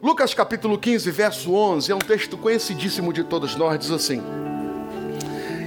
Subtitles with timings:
[0.00, 4.22] Lucas capítulo 15, verso 11, é um texto conhecidíssimo de todos nós, diz assim: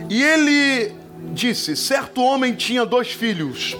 [0.09, 0.93] E ele
[1.33, 3.75] disse: Certo homem tinha dois filhos,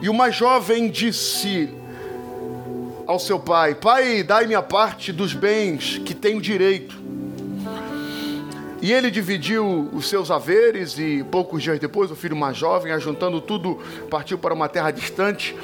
[0.00, 1.68] e o mais jovem disse
[3.08, 7.02] ao seu pai: Pai, dai-me a parte dos bens que tenho direito.
[8.80, 13.40] E ele dividiu os seus haveres, e poucos dias depois, o filho mais jovem, ajuntando
[13.40, 15.56] tudo, partiu para uma terra distante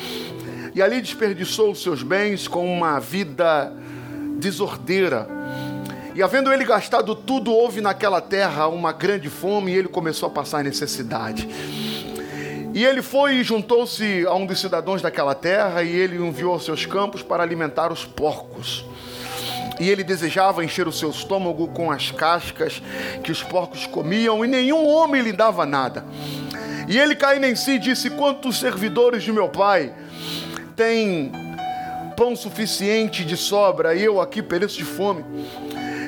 [0.75, 3.73] e ali desperdiçou os seus bens com uma vida
[4.39, 5.29] desordeira.
[6.15, 10.31] E havendo ele gastado tudo, houve naquela terra uma grande fome e ele começou a
[10.31, 11.49] passar necessidade.
[12.73, 16.65] E ele foi e juntou-se a um dos cidadãos daquela terra e ele enviou aos
[16.65, 18.85] seus campos para alimentar os porcos.
[19.81, 22.83] E ele desejava encher o seu estômago com as cascas
[23.25, 26.05] que os porcos comiam e nenhum homem lhe dava nada.
[26.87, 29.93] E ele caindo em si disse: Quantos servidores de meu pai
[30.81, 31.31] tem
[32.17, 35.23] pão suficiente de sobra e eu aqui pereço de fome.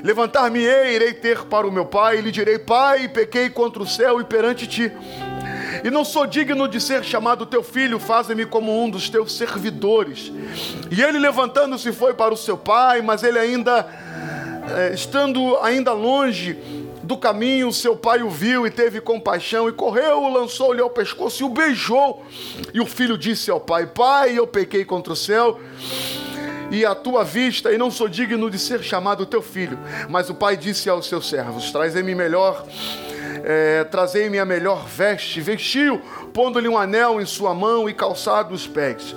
[0.03, 4.19] Levantar-me-ei, irei ter para o meu pai, e lhe direi: Pai, pequei contra o céu
[4.19, 4.91] e perante ti.
[5.85, 10.33] E não sou digno de ser chamado teu filho, faze-me como um dos teus servidores.
[10.91, 13.87] E ele levantando-se foi para o seu pai, mas ele ainda,
[14.71, 16.59] eh, estando ainda longe,
[17.03, 21.47] do caminho, seu pai o viu e teve compaixão e correu, lançou-lhe ao pescoço e
[21.47, 22.25] o beijou.
[22.73, 25.59] E o filho disse ao pai: Pai, eu pequei contra o céu
[26.71, 29.79] e a tua vista, e não sou digno de ser chamado teu filho.
[30.09, 32.65] Mas o pai disse aos seus servos: Trazei-me melhor.
[33.45, 36.01] É, trazei-me a melhor veste, vestiu,
[36.33, 39.17] pondo-lhe um anel em sua mão e calçado os pés.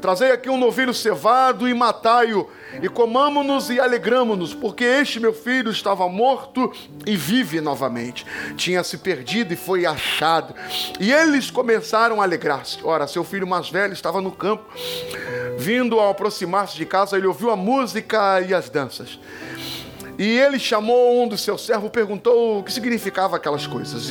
[0.00, 2.48] Trazei aqui um novilho cevado e matai-o,
[2.82, 6.72] e comamo-nos e alegramo-nos, porque este meu filho estava morto
[7.06, 8.26] e vive novamente.
[8.56, 10.54] Tinha se perdido e foi achado.
[10.98, 12.78] E eles começaram a alegrar-se.
[12.82, 14.64] Ora, seu filho mais velho estava no campo.
[15.58, 19.18] Vindo ao aproximar-se de casa, ele ouviu a música e as danças.
[20.20, 24.10] E ele chamou um dos seus servos, perguntou o que significava aquelas coisas.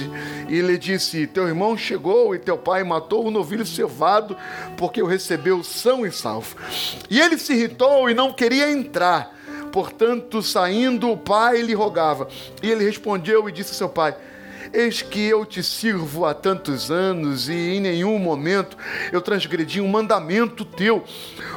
[0.50, 4.36] E, ele disse: Teu irmão chegou e teu pai matou o novilho cevado,
[4.76, 6.56] porque o recebeu são e salvo.
[7.12, 9.38] E ele se irritou e não queria entrar.
[9.72, 12.28] Portanto, saindo, o pai lhe rogava.
[12.64, 14.16] E ele respondeu e disse seu pai:
[14.72, 18.78] Eis que eu te sirvo há tantos anos e em nenhum momento
[19.12, 21.04] eu transgredi um mandamento teu.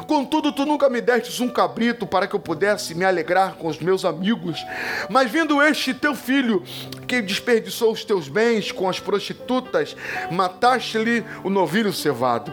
[0.06, 3.78] Contudo, tu nunca me destes um cabrito para que eu pudesse me alegrar com os
[3.78, 4.59] meus amigos.
[5.09, 6.62] Mas vindo este teu filho,
[7.06, 9.97] que desperdiçou os teus bens com as prostitutas,
[10.31, 12.53] mataste-lhe o novilho cevado.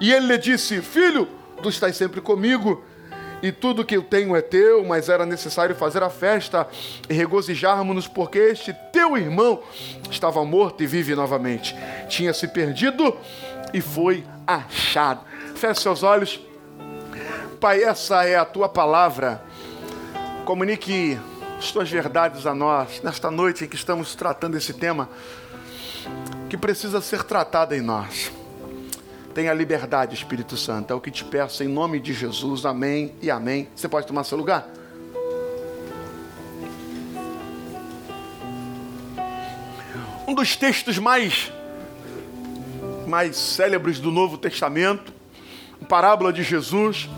[0.00, 1.26] E ele lhe disse: Filho,
[1.62, 2.84] tu estás sempre comigo
[3.42, 6.66] e tudo que eu tenho é teu, mas era necessário fazer a festa
[7.08, 9.62] e regozijarmos-nos, porque este teu irmão
[10.10, 11.74] estava morto e vive novamente.
[12.08, 13.16] Tinha se perdido
[13.72, 15.20] e foi achado.
[15.54, 16.40] Feche seus olhos.
[17.60, 19.42] Pai, essa é a tua palavra.
[20.44, 21.18] Comunique
[21.58, 25.08] as tuas verdades a nós nesta noite em que estamos tratando esse tema
[26.48, 28.37] que precisa ser tratado em nós.
[29.38, 30.92] Tenha liberdade, Espírito Santo.
[30.92, 32.66] É o que te peço em nome de Jesus.
[32.66, 33.68] Amém e amém.
[33.72, 34.66] Você pode tomar seu lugar?
[40.26, 41.52] Um dos textos mais
[43.06, 45.12] mais célebres do Novo Testamento,
[45.80, 47.08] a parábola de Jesus.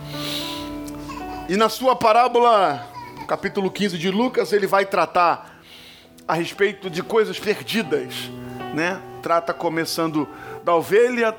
[1.48, 2.86] E na sua parábola,
[3.26, 5.58] capítulo 15 de Lucas, ele vai tratar
[6.28, 8.30] a respeito de coisas perdidas,
[8.74, 9.00] né?
[9.22, 10.28] Trata começando
[10.62, 11.34] da ovelha,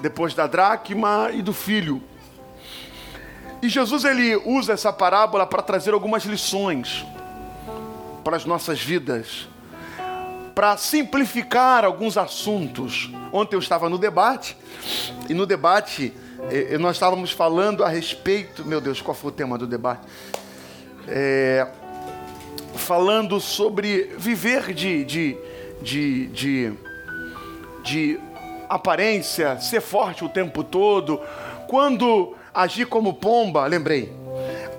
[0.00, 2.02] depois da dracma e do filho.
[3.62, 7.04] E Jesus ele usa essa parábola para trazer algumas lições
[8.22, 9.48] para as nossas vidas,
[10.54, 13.10] para simplificar alguns assuntos.
[13.32, 14.56] Ontem eu estava no debate
[15.28, 16.12] e no debate
[16.50, 20.06] eh, nós estávamos falando a respeito, meu Deus, qual foi o tema do debate?
[21.08, 21.66] É,
[22.74, 25.36] falando sobre viver de, de,
[25.82, 26.72] de, de,
[27.82, 28.20] de
[28.68, 31.20] aparência, ser forte o tempo todo,
[31.68, 34.12] quando agir como pomba, lembrei.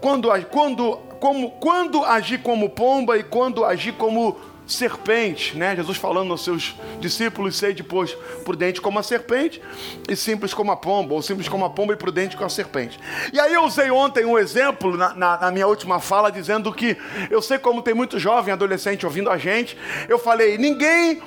[0.01, 4.37] Quando, quando, como, quando agir como pomba e quando agir como
[4.67, 5.75] serpente, né?
[5.75, 8.13] Jesus falando aos seus discípulos, sei depois
[8.43, 9.61] prudente como a serpente
[10.09, 12.99] e simples como a pomba, ou simples como a pomba e prudente como a serpente.
[13.31, 16.97] E aí eu usei ontem um exemplo na, na, na minha última fala, dizendo que
[17.29, 19.77] eu sei como tem muito jovem, adolescente ouvindo a gente.
[20.09, 21.21] Eu falei, ninguém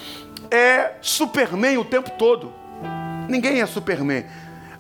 [0.51, 2.53] é Superman o tempo todo.
[3.29, 4.25] Ninguém é Superman.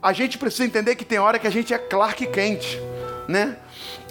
[0.02, 2.78] A gente precisa entender que tem hora que a gente é Clark Kent,
[3.28, 3.56] né?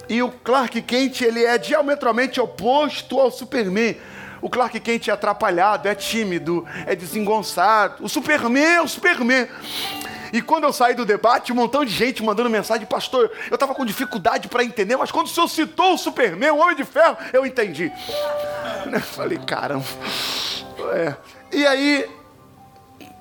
[0.07, 3.97] E o Clark Kent, ele é diametralmente oposto ao Superman.
[4.41, 8.03] O Clark Kent é atrapalhado, é tímido, é desengonçado.
[8.03, 9.47] O Superman é o Superman.
[10.31, 13.73] E quando eu saí do debate, um montão de gente mandando mensagem, pastor, eu estava
[13.73, 17.17] com dificuldade para entender, mas quando o senhor citou o Superman, o Homem de Ferro,
[17.33, 17.91] eu entendi.
[18.91, 19.85] Eu falei, caramba.
[20.95, 21.38] É.
[21.51, 22.10] E aí,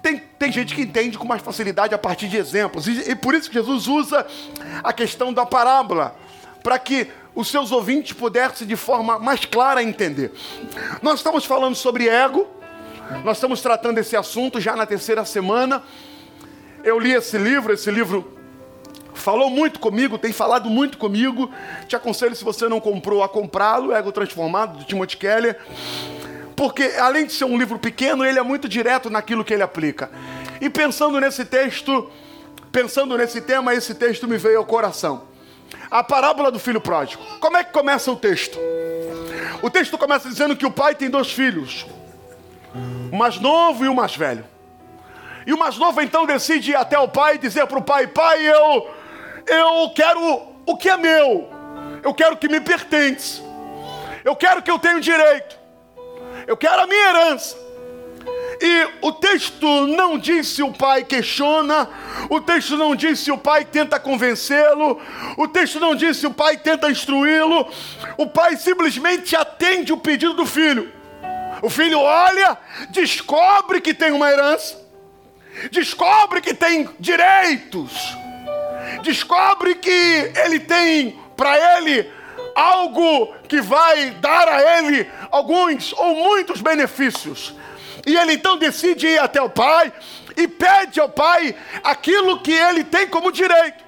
[0.03, 2.87] tem, tem gente que entende com mais facilidade a partir de exemplos.
[2.87, 4.27] E, e por isso que Jesus usa
[4.83, 6.17] a questão da parábola,
[6.63, 10.33] para que os seus ouvintes pudessem de forma mais clara entender.
[11.03, 12.47] Nós estamos falando sobre ego,
[13.25, 15.83] nós estamos tratando esse assunto já na terceira semana.
[16.85, 18.37] Eu li esse livro, esse livro
[19.15, 21.51] falou muito comigo, tem falado muito comigo.
[21.87, 25.59] Te aconselho, se você não comprou, a comprá-lo, Ego Transformado, do Timothy Keller.
[26.59, 30.11] Porque, além de ser um livro pequeno, ele é muito direto naquilo que ele aplica.
[30.61, 32.11] E pensando nesse texto,
[32.73, 35.29] pensando nesse tema, esse texto me veio ao coração.
[35.89, 37.23] A parábola do filho pródigo.
[37.39, 38.59] Como é que começa o texto?
[39.63, 41.87] O texto começa dizendo que o pai tem dois filhos,
[43.13, 44.45] o mais novo e o mais velho.
[45.47, 48.09] E o mais novo então decide ir até o pai e dizer para o pai:
[48.09, 48.91] Pai, eu,
[49.47, 51.49] eu quero o que é meu,
[52.03, 53.41] eu quero o que me pertence,
[54.25, 55.58] eu quero que eu tenha direito,
[56.49, 57.59] eu quero a minha herança.
[58.61, 61.89] E o texto não diz se o pai questiona,
[62.31, 65.01] o texto não diz se o pai tenta convencê-lo,
[65.37, 67.71] o texto não diz se o pai tenta instruí-lo,
[68.17, 70.91] o pai simplesmente atende o pedido do filho.
[71.63, 72.57] O filho olha,
[72.91, 74.77] descobre que tem uma herança,
[75.71, 78.17] descobre que tem direitos,
[79.03, 82.11] descobre que ele tem para ele
[82.59, 87.55] algo que vai dar a ele alguns ou muitos benefícios.
[88.05, 89.93] E ele então decide ir até o pai
[90.37, 93.87] e pede ao pai aquilo que ele tem como direito.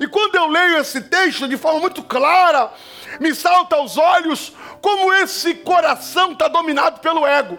[0.00, 2.72] E quando eu leio esse texto de forma muito clara,
[3.20, 7.58] me salta aos olhos como esse coração está dominado pelo ego.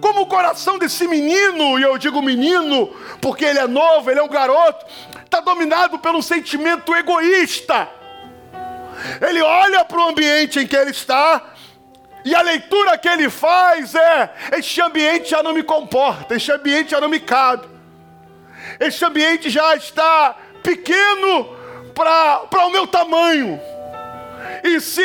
[0.00, 2.88] Como o coração desse menino, e eu digo menino
[3.20, 4.84] porque ele é novo, ele é um garoto,
[5.24, 7.99] está dominado pelo sentimento egoísta.
[9.20, 11.42] Ele olha para o ambiente em que ele está,
[12.24, 16.90] e a leitura que ele faz é: este ambiente já não me comporta, este ambiente
[16.90, 17.66] já não me cabe,
[18.78, 21.56] este ambiente já está pequeno
[21.94, 23.60] para o meu tamanho.
[24.64, 25.02] E se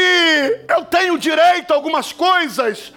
[0.67, 2.93] eu tenho direito a algumas coisas,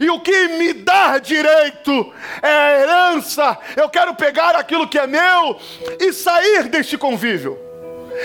[0.00, 3.58] e o que me dá direito é a herança.
[3.76, 5.58] Eu quero pegar aquilo que é meu
[5.98, 7.67] e sair deste convívio.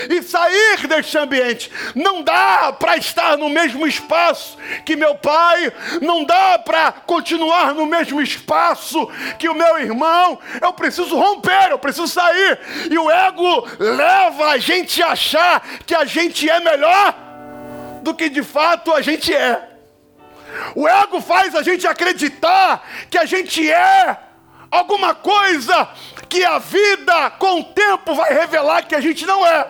[0.10, 1.72] E sair deste ambiente.
[1.96, 7.86] Não dá para estar no mesmo espaço que meu pai, não dá para continuar no
[7.86, 9.08] mesmo espaço
[9.38, 10.40] que o meu irmão.
[10.62, 12.60] Eu preciso romper, eu preciso sair.
[12.90, 17.16] E o ego leva a gente a achar que a gente é melhor
[18.02, 19.70] do que de fato a gente é.
[20.76, 24.18] O ego faz a gente acreditar que a gente é
[24.70, 25.88] alguma coisa
[26.28, 29.68] que a vida, com o tempo, vai revelar que a gente não é.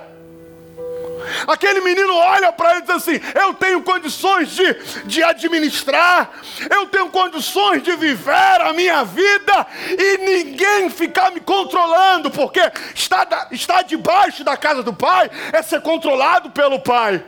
[1.48, 4.74] Aquele menino olha para ele e diz assim: Eu tenho condições de,
[5.06, 6.32] de administrar,
[6.70, 12.62] eu tenho condições de viver a minha vida e ninguém ficar me controlando, porque
[12.94, 17.24] está, está debaixo da casa do pai é ser controlado pelo pai.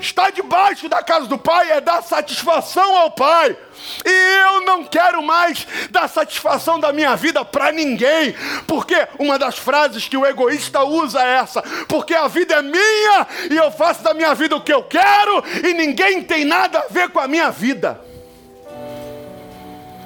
[0.00, 3.56] Estar debaixo da casa do Pai é dar satisfação ao Pai.
[4.04, 8.34] E eu não quero mais dar satisfação da minha vida para ninguém,
[8.66, 13.26] porque uma das frases que o egoísta usa é essa: porque a vida é minha
[13.50, 16.92] e eu faço da minha vida o que eu quero e ninguém tem nada a
[16.92, 18.00] ver com a minha vida.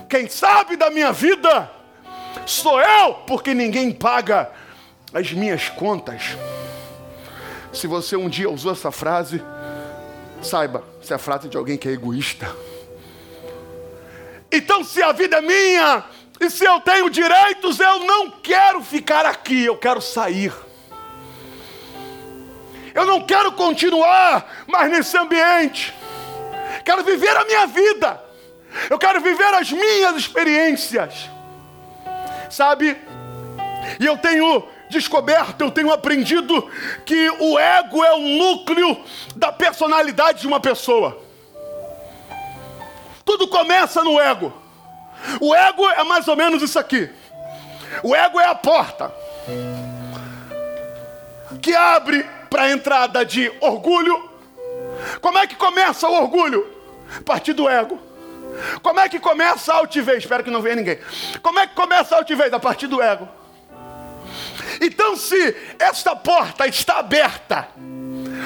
[0.09, 1.71] Quem sabe da minha vida
[2.47, 4.51] sou eu, porque ninguém paga
[5.15, 6.37] as minhas contas.
[7.83, 9.43] Se você um dia usou essa frase,
[10.41, 12.49] saiba, se é a frase de alguém que é egoísta.
[14.53, 16.05] Então, se a vida é minha
[16.39, 20.55] e se eu tenho direitos, eu não quero ficar aqui, eu quero sair.
[22.95, 25.93] Eu não quero continuar mais nesse ambiente.
[26.85, 28.23] Quero viver a minha vida.
[28.89, 31.29] Eu quero viver as minhas experiências.
[32.49, 32.97] Sabe?
[33.99, 36.71] E eu tenho descoberto, eu tenho aprendido
[37.05, 41.21] que o ego é o núcleo da personalidade de uma pessoa.
[43.25, 44.53] Tudo começa no ego.
[45.41, 47.11] O ego é mais ou menos isso aqui.
[48.03, 49.13] O ego é a porta
[51.61, 54.31] que abre para a entrada de orgulho.
[55.21, 56.67] Como é que começa o orgulho?
[57.19, 57.99] A partir do ego.
[58.83, 60.19] Como é que começa a altivez?
[60.19, 60.99] Espero que não venha ninguém.
[61.43, 62.53] Como é que começa a altivez?
[62.53, 63.29] A partir do ego.
[64.81, 67.69] Então, se esta porta está aberta,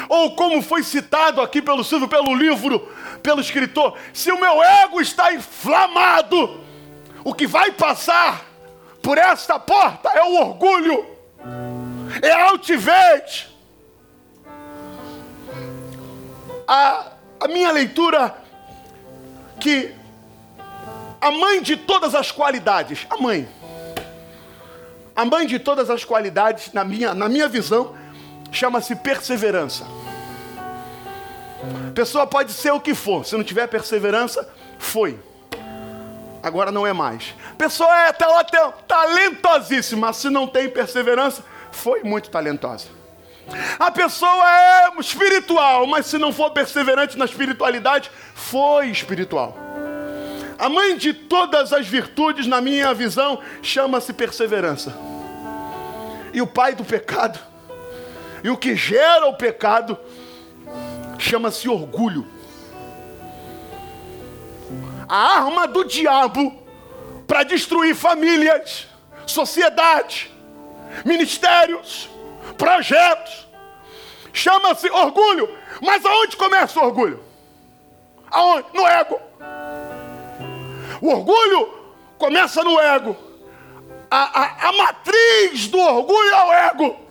[0.09, 2.80] ou como foi citado aqui pelo Silvio, pelo livro,
[3.23, 6.61] pelo escritor, se o meu ego está inflamado,
[7.25, 8.45] o que vai passar
[9.02, 11.06] por esta porta é o orgulho,
[12.23, 13.49] é a altivez.
[16.68, 18.37] A, a minha leitura
[19.61, 19.95] que
[21.21, 23.49] a mãe de todas as qualidades, a mãe,
[25.16, 27.94] a mãe de todas as qualidades, na minha, na minha visão,
[28.52, 29.87] chama-se perseverança.
[31.94, 34.46] Pessoa pode ser o que for, se não tiver perseverança,
[34.78, 35.18] foi.
[36.42, 37.35] Agora não é mais.
[37.56, 41.42] Pessoa é talentosíssima, se não tem perseverança,
[41.73, 42.88] foi muito talentosa.
[43.78, 49.65] A pessoa é espiritual, mas se não for perseverante na espiritualidade, foi espiritual.
[50.58, 54.96] A mãe de todas as virtudes, na minha visão, chama-se perseverança.
[56.32, 57.38] E o pai do pecado,
[58.42, 59.98] e o que gera o pecado,
[61.18, 62.26] chama-se orgulho.
[65.08, 66.62] A arma do diabo
[67.26, 68.86] para destruir famílias,
[69.26, 70.30] sociedade,
[71.04, 72.08] ministérios,
[72.56, 73.46] projetos,
[74.32, 75.48] chama-se orgulho.
[75.82, 77.22] Mas aonde começa o orgulho?
[78.30, 78.66] Aonde?
[78.72, 79.20] No ego.
[81.00, 81.69] O orgulho
[82.19, 83.17] começa no ego.
[84.11, 87.07] A, a, a matriz do orgulho é o ego.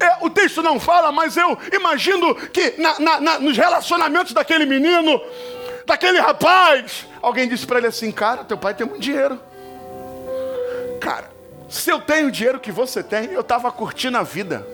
[0.00, 4.64] É, o texto não fala, mas eu imagino que na, na, na, nos relacionamentos daquele
[4.64, 5.20] menino,
[5.86, 9.38] daquele rapaz, alguém disse para ele assim: Cara, teu pai tem muito dinheiro.
[11.00, 11.30] Cara,
[11.68, 14.66] se eu tenho o dinheiro que você tem, eu estava curtindo a vida.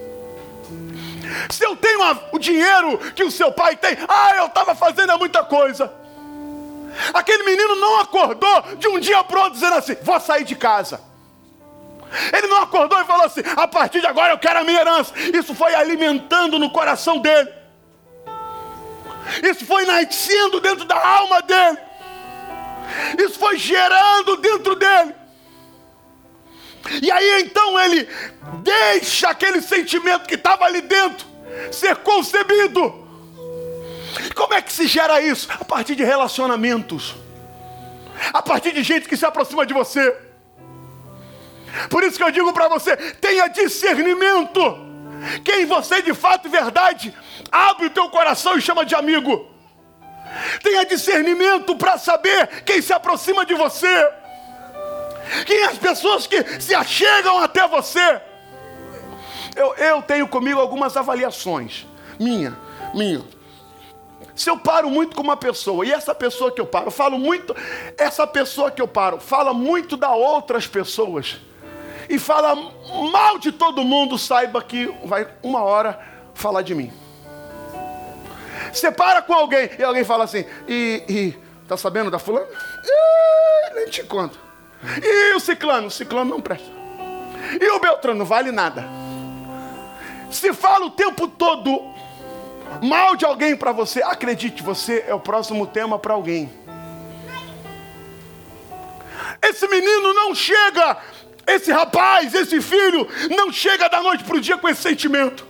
[1.50, 5.18] Se eu tenho a, o dinheiro que o seu pai tem, ah, eu estava fazendo
[5.18, 5.92] muita coisa.
[7.14, 11.00] Aquele menino não acordou de um dia para outro dizendo assim: vou sair de casa.
[12.32, 15.12] Ele não acordou e falou assim: a partir de agora eu quero a minha herança.
[15.34, 17.52] Isso foi alimentando no coração dele.
[19.42, 21.78] Isso foi nascendo dentro da alma dele.
[23.18, 25.14] Isso foi gerando dentro dele.
[27.02, 28.08] E aí então ele
[28.62, 31.26] deixa aquele sentimento que estava ali dentro
[31.70, 33.07] ser concebido.
[34.34, 35.48] Como é que se gera isso?
[35.50, 37.14] A partir de relacionamentos.
[38.32, 40.16] A partir de gente que se aproxima de você.
[41.90, 44.86] Por isso que eu digo para você: tenha discernimento.
[45.44, 47.14] Quem você de fato e verdade
[47.50, 49.48] abre o teu coração e chama de amigo.
[50.62, 54.08] Tenha discernimento para saber quem se aproxima de você.
[55.46, 58.20] Quem as pessoas que se achegam até você.
[59.56, 61.86] Eu, eu tenho comigo algumas avaliações.
[62.18, 62.56] Minha,
[62.94, 63.24] minha.
[64.38, 67.18] Se eu paro muito com uma pessoa, e essa pessoa que eu paro, eu falo
[67.18, 67.56] muito,
[67.98, 71.38] essa pessoa que eu paro, fala muito da outras pessoas,
[72.08, 72.54] e fala
[73.10, 75.98] mal de todo mundo, saiba que vai uma hora
[76.34, 76.92] falar de mim.
[78.72, 82.46] Você para com alguém e alguém fala assim, e, e tá sabendo da fulana?
[82.46, 84.38] Ih, nem te conto.
[85.02, 85.88] E o ciclano?
[85.88, 86.70] O ciclano não presta.
[87.60, 88.20] E o Beltrano?
[88.20, 88.84] Não vale nada.
[90.30, 91.97] Se fala o tempo todo
[92.82, 96.50] mal de alguém para você, acredite, você é o próximo tema para alguém.
[99.42, 100.96] Esse menino não chega,
[101.46, 105.46] esse rapaz, esse filho, não chega da noite para o dia com esse sentimento.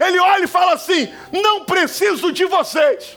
[0.00, 3.14] Ele olha e fala assim: não preciso de vocês.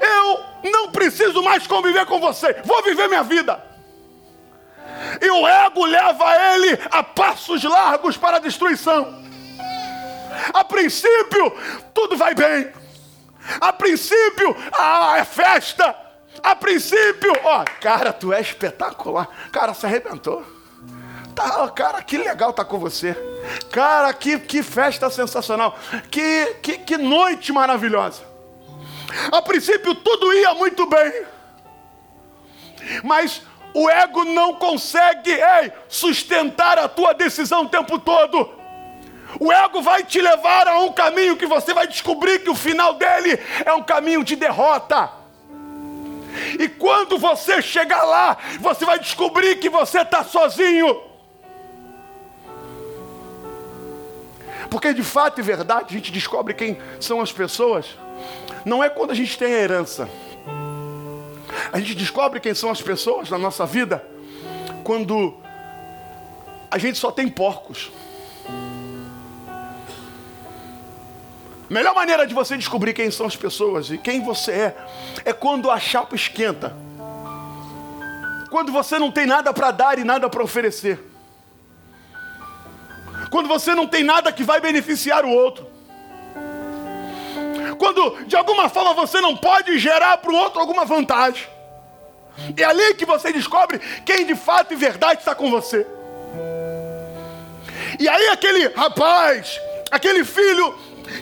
[0.00, 3.66] Eu não preciso mais conviver com você, vou viver minha vida.
[5.20, 9.22] E o ego leva ele a passos largos para a destruição.
[10.52, 11.52] A princípio,
[11.94, 12.72] tudo vai bem.
[13.60, 15.94] A princípio, ah, é festa.
[16.42, 19.28] A princípio, ó, cara, tu é espetacular.
[19.50, 20.44] Cara, se arrebentou.
[21.34, 23.16] Tá, cara, que legal tá com você.
[23.70, 25.76] Cara, que, que festa sensacional.
[26.10, 28.22] Que, que, que noite maravilhosa.
[29.32, 31.26] A princípio, tudo ia muito bem.
[33.04, 33.42] Mas
[33.72, 38.57] o ego não consegue ei, sustentar a tua decisão o tempo todo.
[39.38, 42.94] O ego vai te levar a um caminho que você vai descobrir que o final
[42.94, 45.10] dele é um caminho de derrota.
[46.58, 51.02] E quando você chegar lá, você vai descobrir que você está sozinho.
[54.70, 57.86] Porque de fato e verdade a gente descobre quem são as pessoas,
[58.64, 60.08] não é quando a gente tem a herança.
[61.72, 64.04] A gente descobre quem são as pessoas na nossa vida
[64.84, 65.34] quando
[66.70, 67.90] a gente só tem porcos.
[71.68, 74.76] Melhor maneira de você descobrir quem são as pessoas e quem você é
[75.24, 76.74] é quando a chapa esquenta.
[78.50, 80.98] Quando você não tem nada para dar e nada para oferecer.
[83.30, 85.66] Quando você não tem nada que vai beneficiar o outro.
[87.78, 91.46] Quando de alguma forma você não pode gerar para o outro alguma vantagem.
[92.56, 95.86] É ali que você descobre quem de fato e verdade está com você.
[97.98, 99.60] E aí aquele rapaz,
[99.90, 100.74] aquele filho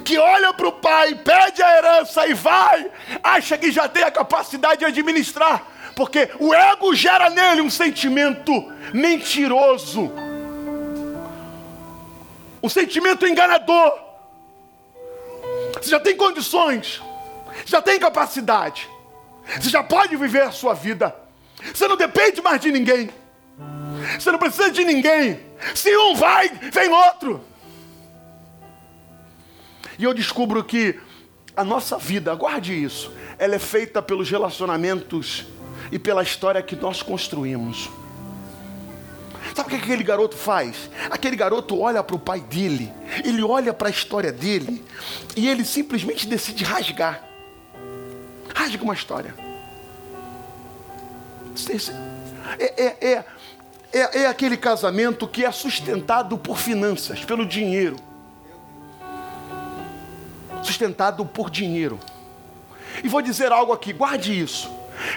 [0.05, 2.91] que olha para o pai, pede a herança e vai,
[3.23, 5.63] acha que já tem a capacidade de administrar,
[5.95, 8.53] porque o ego gera nele um sentimento
[8.93, 10.13] mentiroso,
[12.63, 14.07] um sentimento enganador.
[15.75, 17.03] Você já tem condições,
[17.65, 18.89] já tem capacidade,
[19.61, 21.15] você já pode viver a sua vida,
[21.73, 23.11] você não depende mais de ninguém,
[24.19, 25.41] você não precisa de ninguém.
[25.75, 27.43] Se um vai, vem outro.
[29.99, 30.99] E eu descubro que
[31.57, 35.47] a nossa vida, guarde isso, ela é feita pelos relacionamentos
[35.91, 37.89] e pela história que nós construímos.
[39.55, 40.91] Sabe o que aquele garoto faz?
[41.09, 42.93] Aquele garoto olha para o pai dele,
[43.25, 44.85] ele olha para a história dele
[45.35, 47.23] e ele simplesmente decide rasgar.
[48.55, 49.35] Rasga uma história.
[52.59, 53.25] É, é, é,
[53.93, 57.97] é, é aquele casamento que é sustentado por finanças, pelo dinheiro
[60.77, 61.99] sustentado por dinheiro.
[63.03, 64.71] E vou dizer algo aqui, guarde isso.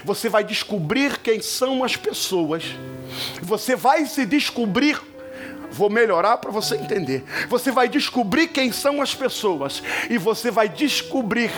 [0.04, 2.64] Você vai descobrir quem são as pessoas.
[3.42, 5.00] Você vai se descobrir.
[5.70, 7.24] Vou melhorar para você entender.
[7.48, 9.82] Você vai descobrir quem são as pessoas.
[10.08, 11.50] E você vai descobrir,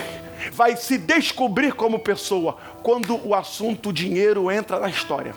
[0.51, 5.33] vai se descobrir como pessoa quando o assunto dinheiro entra na história.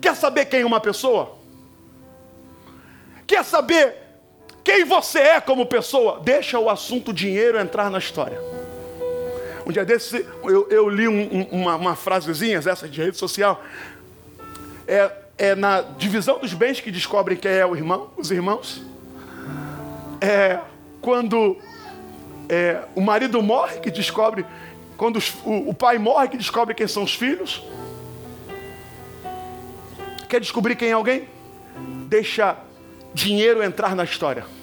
[0.00, 1.38] Quer saber quem é uma pessoa?
[3.26, 4.07] Quer saber
[4.68, 8.38] quem você é como pessoa, deixa o assunto dinheiro entrar na história.
[9.64, 13.64] Um dia desse eu, eu li um, um, uma, uma frasezinha, essa de rede social.
[14.86, 18.82] É, é na divisão dos bens que descobrem quem é o irmão, os irmãos.
[20.20, 20.58] É
[21.00, 21.56] quando
[22.46, 24.44] é, o marido morre, que descobre.
[24.98, 27.64] Quando os, o, o pai morre, que descobre quem são os filhos.
[30.28, 31.26] Quer descobrir quem é alguém?
[32.06, 32.54] Deixa
[33.14, 34.57] dinheiro entrar na história.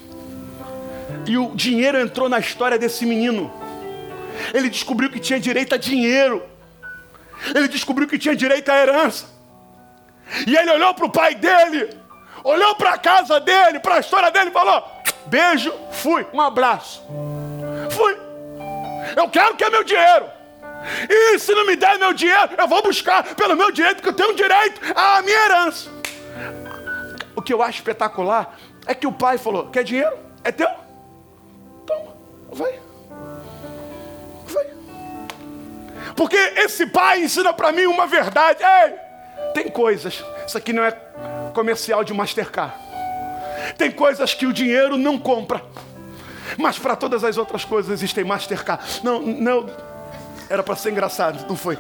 [1.25, 3.51] E o dinheiro entrou na história desse menino.
[4.53, 6.44] Ele descobriu que tinha direito a dinheiro.
[7.53, 9.25] Ele descobriu que tinha direito à herança.
[10.48, 11.90] E ele olhou para o pai dele,
[12.44, 14.83] olhou para a casa dele, para a história dele e falou:
[15.27, 17.03] Beijo, fui, um abraço.
[17.92, 18.18] Fui.
[19.16, 20.25] Eu quero que é meu dinheiro.
[21.09, 24.14] E se não me der meu dinheiro, eu vou buscar pelo meu direito, porque eu
[24.14, 25.90] tenho direito à minha herança.
[27.35, 30.18] O que eu acho espetacular é que o pai falou: Quer dinheiro?
[30.44, 30.84] É teu?
[36.16, 38.60] Porque esse pai ensina para mim uma verdade.
[38.64, 38.94] Ei,
[39.54, 40.24] tem coisas.
[40.48, 40.92] Isso aqui não é
[41.54, 42.74] comercial de Mastercard.
[43.78, 45.62] Tem coisas que o dinheiro não compra.
[46.58, 49.01] Mas para todas as outras coisas existem Mastercard.
[49.04, 49.70] Não, não.
[50.50, 51.78] Era para ser engraçado, não foi.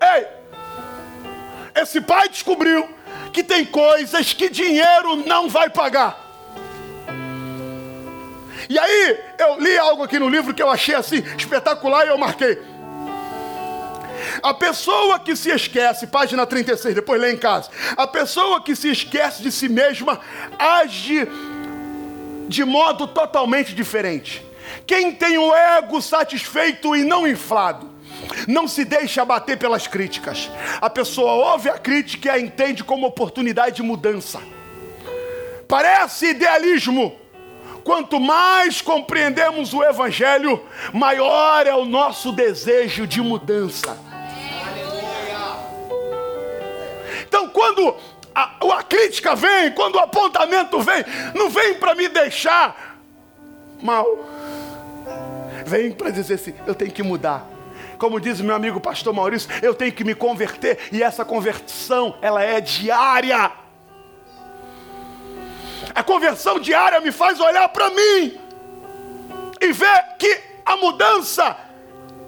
[0.00, 0.26] Ei!
[1.74, 2.88] Esse pai descobriu
[3.32, 6.29] que tem coisas que dinheiro não vai pagar.
[8.70, 12.16] E aí, eu li algo aqui no livro que eu achei assim espetacular e eu
[12.16, 12.56] marquei.
[14.40, 17.68] A pessoa que se esquece, página 36, depois lê em casa.
[17.96, 20.20] A pessoa que se esquece de si mesma
[20.56, 21.26] age
[22.46, 24.46] de modo totalmente diferente.
[24.86, 27.90] Quem tem o ego satisfeito e não inflado,
[28.46, 30.48] não se deixa abater pelas críticas.
[30.80, 34.40] A pessoa ouve a crítica e a entende como oportunidade de mudança.
[35.66, 37.19] Parece idealismo,
[37.90, 43.98] Quanto mais compreendemos o Evangelho, maior é o nosso desejo de mudança.
[47.26, 47.96] Então, quando
[48.32, 52.96] a, a crítica vem, quando o apontamento vem, não vem para me deixar
[53.82, 54.06] mal,
[55.66, 57.44] vem para dizer assim: eu tenho que mudar.
[57.98, 62.40] Como diz meu amigo pastor Maurício, eu tenho que me converter, e essa conversão, ela
[62.40, 63.50] é diária.
[65.94, 68.38] A conversão diária me faz olhar para mim
[69.60, 71.56] e ver que a mudança,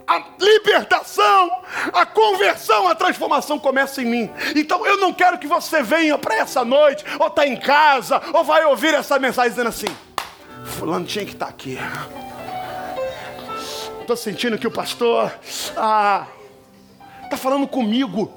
[0.07, 1.51] a libertação,
[1.93, 4.31] a conversão, a transformação começa em mim.
[4.57, 8.45] Então eu não quero que você venha para essa noite, ou está em casa, ou
[8.45, 9.87] vai ouvir essa mensagem dizendo assim:
[10.65, 11.79] Fulano tinha que estar tá aqui.
[14.01, 16.27] Estou sentindo que o pastor está
[17.31, 18.33] ah, falando comigo,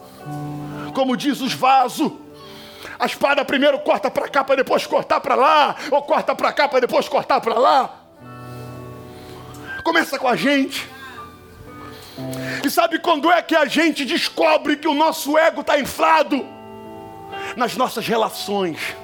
[0.93, 2.24] como diz os vasos.
[2.99, 6.67] A espada primeiro corta para cá para depois cortar para lá, ou corta para cá
[6.67, 7.89] para depois cortar para lá.
[9.83, 10.89] Começa com a gente.
[12.63, 16.45] E sabe quando é que a gente descobre que o nosso ego está inflado?
[17.55, 18.95] Nas nossas relações.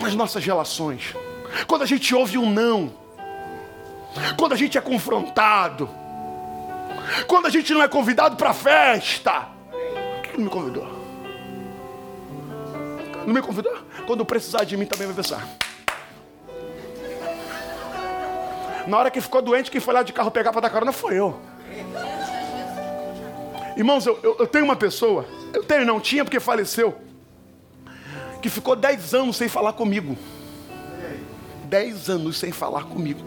[0.00, 1.14] Nas nossas relações.
[1.66, 2.92] Quando a gente ouve um não.
[4.36, 5.88] Quando a gente é confrontado.
[7.26, 9.48] Quando a gente não é convidado para festa.
[9.70, 10.97] Por que não me convidou?
[13.28, 13.76] Não me convidou?
[14.06, 15.46] Quando precisar de mim também vai pensar.
[18.86, 21.18] Na hora que ficou doente, quem foi lá de carro pegar para dar carona foi
[21.18, 21.38] eu.
[23.76, 26.98] Irmãos, eu, eu, eu, tenho uma pessoa, eu tenho, não tinha porque faleceu,
[28.40, 30.16] que ficou 10 anos sem falar comigo.
[31.64, 33.20] 10 anos sem falar comigo.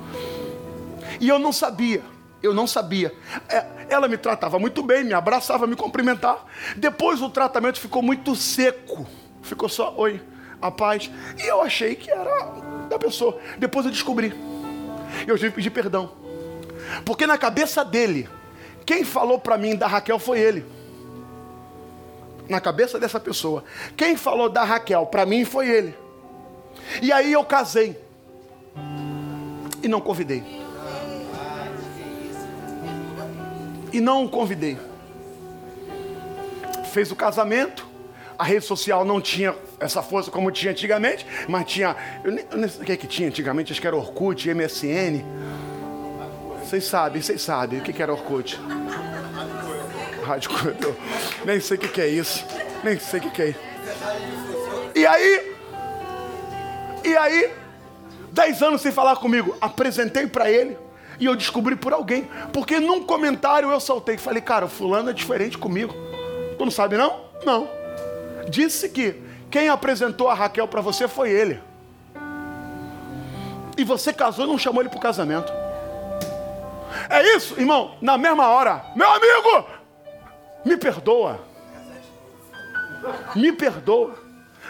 [1.20, 2.02] E eu não sabia,
[2.42, 3.14] eu não sabia.
[3.48, 6.44] É, ela me tratava muito bem, me abraçava, me cumprimentava.
[6.76, 9.06] Depois o tratamento ficou muito seco.
[9.42, 10.22] Ficou só, oi,
[10.62, 11.10] a paz.
[11.38, 12.46] E eu achei que era
[12.88, 13.40] da pessoa.
[13.58, 14.34] Depois eu descobri.
[15.28, 16.12] Eu tive que pedir perdão.
[17.06, 18.30] Porque na cabeça dele,
[18.86, 20.66] quem falou para mim da Raquel foi ele.
[22.48, 23.64] Na cabeça dessa pessoa.
[23.96, 25.96] Quem falou da Raquel para mim foi ele.
[27.02, 27.98] E aí eu casei.
[29.82, 30.44] E não convidei.
[33.94, 34.78] E não o convidei.
[36.92, 37.91] Fez o casamento.
[38.42, 41.96] A rede social não tinha essa força como tinha antigamente, mas tinha.
[42.24, 44.52] Eu nem, eu nem sei o que, é que tinha antigamente, acho que era Orkut,
[44.52, 45.24] MSN.
[46.60, 48.60] Vocês sabem, vocês sabem o que, que era Orkut.
[50.26, 50.96] Rádio Corredor.
[51.46, 52.44] Nem sei o que, que é isso.
[52.84, 53.60] Nem sei o que, que é isso.
[54.96, 55.56] E aí.
[57.04, 57.52] E aí,
[58.32, 60.76] dez anos sem falar comigo, apresentei para ele
[61.20, 62.28] e eu descobri por alguém.
[62.52, 65.94] Porque num comentário eu soltei, falei, cara, fulano é diferente comigo.
[66.58, 67.22] Tu não sabe não?
[67.46, 67.81] Não
[68.50, 71.62] disse que quem apresentou a Raquel para você foi ele.
[73.78, 75.52] E você casou e não chamou ele para o casamento.
[77.10, 77.96] É isso, irmão?
[78.02, 79.68] Na mesma hora, meu amigo,
[80.64, 81.40] me perdoa.
[83.36, 84.16] Me perdoa.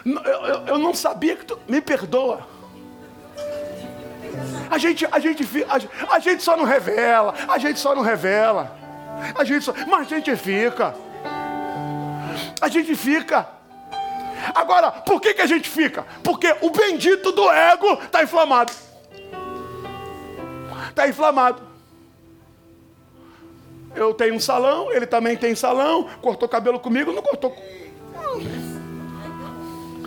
[0.05, 1.59] Eu, eu, eu não sabia que tu.
[1.67, 2.47] Me perdoa.
[4.69, 7.33] A gente, a gente, a, a gente só não revela.
[7.47, 8.75] A gente só não revela.
[9.35, 10.95] A gente só, mas a gente fica.
[12.61, 13.60] A gente fica.
[14.53, 16.05] Agora, por que, que a gente fica?
[16.23, 18.71] Porque o bendito do ego está inflamado.
[20.89, 21.61] Está inflamado.
[23.95, 27.55] Eu tenho um salão, ele também tem salão, cortou cabelo comigo, não cortou.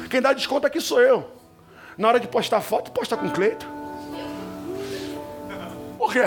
[0.09, 1.29] Quem dá desconto aqui sou eu.
[1.99, 3.67] Na hora de postar foto, posta com Cleito.
[5.99, 6.25] Por quê?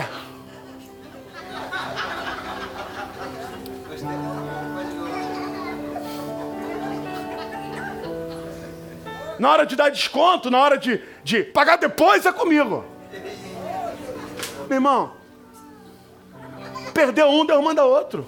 [9.39, 12.83] Na hora de dar desconto, na hora de, de pagar depois, é comigo.
[14.67, 15.13] Meu irmão,
[16.93, 18.27] perdeu um, Deus manda outro.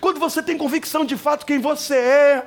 [0.00, 2.46] Quando você tem convicção de fato quem você é,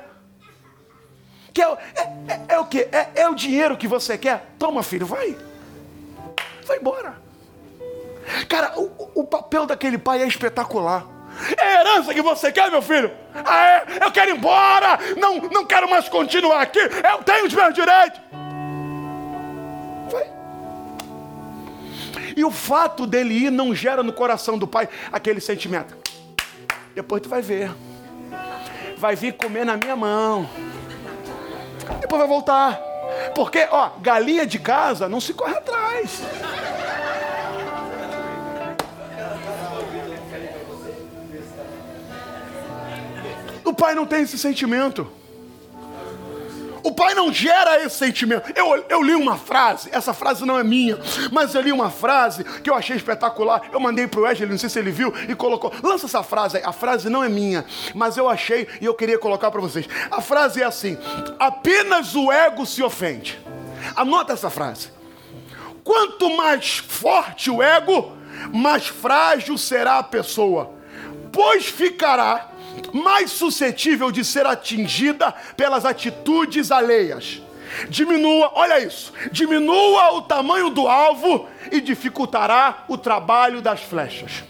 [1.52, 2.80] que é, é, é, é o que?
[2.80, 4.54] É, é o dinheiro que você quer?
[4.58, 5.36] Toma, filho, vai.
[6.66, 7.22] Vai embora.
[8.48, 11.13] Cara, o, o papel daquele pai é espetacular.
[11.56, 13.10] É a herança que você quer, meu filho?
[13.34, 13.84] Ah, é?
[14.04, 14.98] Eu quero ir embora!
[15.16, 16.78] Não, não quero mais continuar aqui!
[16.78, 18.20] Eu tenho os meus direitos!
[20.10, 20.30] Vai.
[22.36, 25.96] E o fato dele ir não gera no coração do pai aquele sentimento.
[26.94, 27.70] Depois tu vai ver.
[28.96, 30.48] Vai vir comer na minha mão.
[32.00, 32.80] Depois vai voltar.
[33.34, 36.22] Porque, ó, galinha de casa não se corre atrás.
[43.74, 45.10] O pai não tem esse sentimento.
[46.80, 48.52] O pai não gera esse sentimento.
[48.54, 50.96] Eu, eu li uma frase, essa frase não é minha,
[51.32, 53.62] mas eu li uma frase que eu achei espetacular.
[53.72, 55.72] Eu mandei para o Wesley, não sei se ele viu, e colocou.
[55.82, 56.62] Lança essa frase aí.
[56.64, 57.64] A frase não é minha,
[57.96, 59.88] mas eu achei e eu queria colocar para vocês.
[60.08, 60.96] A frase é assim:
[61.36, 63.40] apenas o ego se ofende.
[63.96, 64.88] Anota essa frase.
[65.82, 68.16] Quanto mais forte o ego,
[68.52, 70.70] mais frágil será a pessoa,
[71.32, 72.53] pois ficará
[72.92, 77.42] mais suscetível de ser atingida pelas atitudes alheias.
[77.88, 84.44] Diminua, olha isso, diminua o tamanho do alvo e dificultará o trabalho das flechas.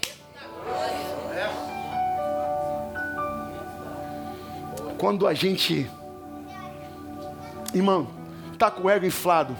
[4.97, 5.89] Quando a gente,
[7.73, 8.07] irmão,
[8.53, 9.55] está com o ego inflado,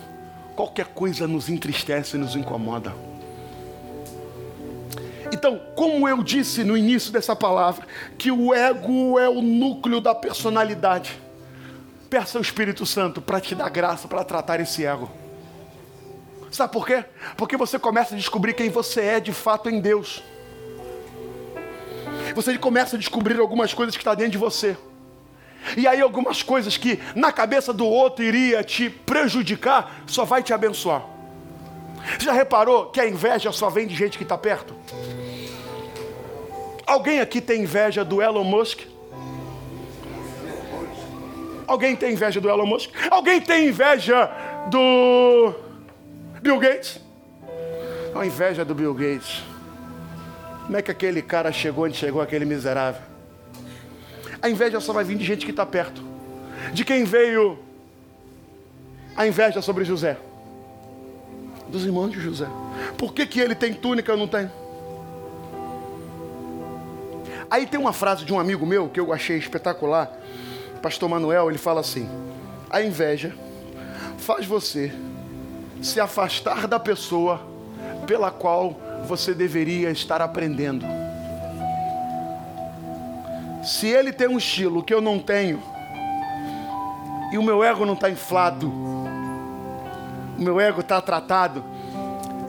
[0.56, 2.94] qualquer coisa nos entristece e nos incomoda.
[5.32, 7.86] Então, como eu disse no início dessa palavra,
[8.18, 11.20] que o ego é o núcleo da personalidade.
[12.10, 15.10] Peça ao Espírito Santo para te dar graça para tratar esse ego.
[16.52, 17.04] Sabe por quê?
[17.36, 20.24] Porque você começa a descobrir quem você é de fato em Deus.
[22.34, 24.78] Você começa a descobrir algumas coisas que estão tá dentro de você.
[25.76, 30.54] E aí algumas coisas que na cabeça do outro iria te prejudicar, só vai te
[30.54, 31.04] abençoar.
[32.20, 34.75] Já reparou que a inveja só vem de gente que está perto?
[36.86, 38.82] Alguém aqui tem inveja do Elon Musk?
[41.68, 42.92] Alguém tem inveja do Elon Musk?
[43.10, 44.30] Alguém tem inveja
[44.70, 45.54] do
[46.42, 47.00] Bill Gates?
[48.14, 49.44] A inveja do Bill Gates.
[50.66, 53.02] Como é que aquele cara chegou onde chegou, aquele miserável?
[54.42, 56.04] A inveja só vai vir de gente que está perto.
[56.72, 57.58] De quem veio
[59.16, 60.18] a inveja sobre José?
[61.68, 62.48] Dos irmãos de José.
[62.98, 64.52] Por que, que ele tem túnica e eu não tenho?
[67.56, 70.12] Aí tem uma frase de um amigo meu que eu achei espetacular.
[70.82, 72.06] Pastor Manuel, ele fala assim:
[72.70, 73.34] a inveja
[74.18, 74.94] faz você
[75.82, 77.40] se afastar da pessoa
[78.06, 78.76] pela qual
[79.08, 80.86] você deveria estar aprendendo.
[83.64, 85.64] Se ele tem um estilo que eu não tenho,
[87.32, 91.64] e o meu ego não está inflado, o meu ego está tratado,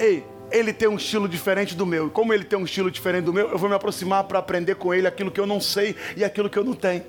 [0.01, 2.09] ei, ele tem um estilo diferente do meu.
[2.09, 4.75] E como ele tem um estilo diferente do meu, eu vou me aproximar para aprender
[4.77, 7.03] com ele aquilo que eu não sei e aquilo que eu não tenho.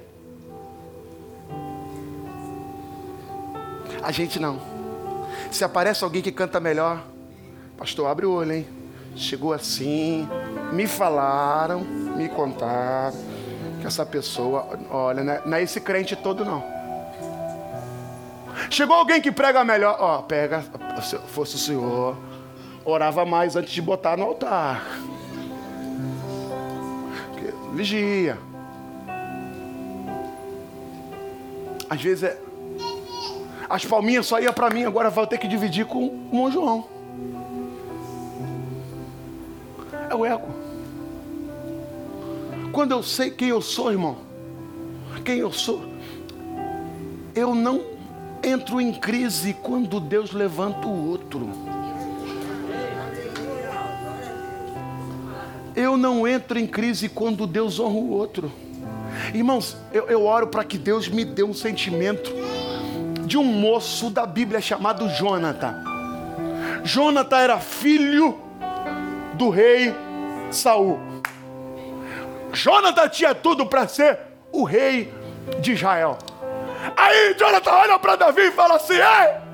[4.01, 4.61] A gente não.
[5.51, 7.03] Se aparece alguém que canta melhor,
[7.77, 8.67] pastor, abre o olho, hein?
[9.15, 10.27] Chegou assim,
[10.71, 13.17] me falaram, me contaram
[13.81, 16.63] que essa pessoa, olha, não é esse crente todo não.
[18.69, 20.63] Chegou alguém que prega melhor, ó, pega,
[21.01, 22.17] se fosse o senhor,
[22.91, 24.83] orava mais antes de botar no altar.
[27.73, 28.37] Vigia.
[31.89, 32.41] Às vezes é.
[33.69, 36.85] As palminhas só ia para mim, agora vou ter que dividir com o Mão João.
[40.09, 40.47] É o ego.
[42.71, 44.17] Quando eu sei quem eu sou, irmão,
[45.25, 45.83] quem eu sou,
[47.35, 47.81] eu não
[48.41, 51.49] entro em crise quando Deus levanta o outro.
[55.77, 58.51] Eu não entro em crise quando Deus honra o outro.
[59.31, 62.31] Irmãos, eu, eu oro para que Deus me dê um sentimento
[63.27, 65.75] de um moço da Bíblia chamado Jonathan.
[66.83, 68.39] Jonathan era filho
[69.35, 69.93] do rei
[70.49, 70.99] Saul.
[72.51, 74.17] Jonathan tinha tudo para ser
[74.51, 75.13] o rei
[75.59, 76.17] de Israel.
[76.95, 79.46] Aí Jonathan olha para Davi e fala assim: Ei,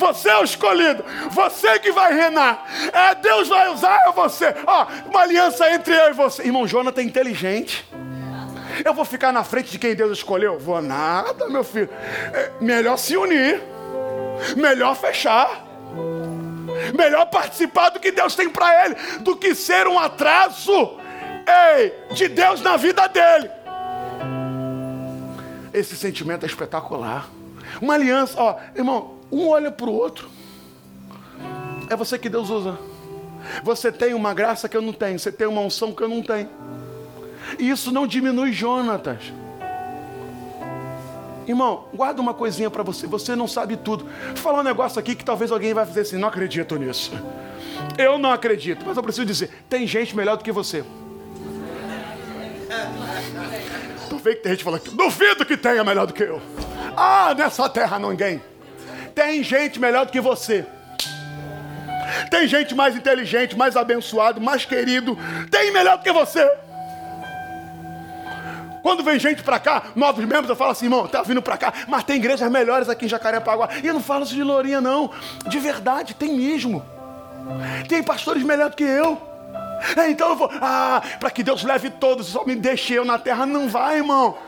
[0.00, 1.04] você é o escolhido.
[1.30, 2.64] Você que vai reinar.
[2.92, 4.54] É, Deus vai usar é você.
[4.66, 6.42] Ó, uma aliança entre eu e você.
[6.42, 7.86] Irmão Jonathan é inteligente.
[8.82, 10.58] Eu vou ficar na frente de quem Deus escolheu?
[10.58, 11.90] Vou nada, meu filho.
[12.32, 13.62] É, melhor se unir.
[14.56, 15.66] Melhor fechar.
[16.96, 20.98] Melhor participar do que Deus tem para ele, do que ser um atraso
[21.76, 23.50] ei, de Deus na vida dele.
[25.74, 27.28] Esse sentimento é espetacular.
[27.80, 30.28] Uma aliança, ó, irmão, um olha para o outro.
[31.88, 32.78] É você que Deus usa.
[33.64, 35.18] Você tem uma graça que eu não tenho.
[35.18, 36.48] Você tem uma unção que eu não tenho.
[37.58, 39.32] E isso não diminui Jonatas.
[41.46, 43.06] Irmão, guarda uma coisinha para você.
[43.06, 44.06] Você não sabe tudo.
[44.28, 47.12] Vou falar um negócio aqui que talvez alguém vai fazer assim: não acredito nisso.
[47.98, 48.84] Eu não acredito.
[48.86, 50.84] Mas eu preciso dizer: tem gente melhor do que você.
[54.08, 56.40] Tu vê que tem gente falando: duvido que tenha melhor do que eu.
[56.96, 58.40] Ah, nessa terra ninguém.
[59.20, 60.64] Tem gente melhor do que você.
[62.30, 65.14] Tem gente mais inteligente, mais abençoado, mais querido.
[65.50, 66.50] Tem melhor do que você.
[68.82, 71.70] Quando vem gente para cá, novos membros, eu falo assim, irmão, tá vindo para cá,
[71.86, 73.68] mas tem igrejas melhores aqui em Jacarepaguá.
[73.84, 75.10] E eu não falo isso de lourinha, não.
[75.46, 76.82] De verdade, tem mesmo.
[77.90, 79.20] Tem pastores melhores do que eu.
[79.98, 83.18] É, então eu vou, ah, para que Deus leve todos, só me deixe eu na
[83.18, 83.44] terra.
[83.44, 84.38] Não vai, irmão.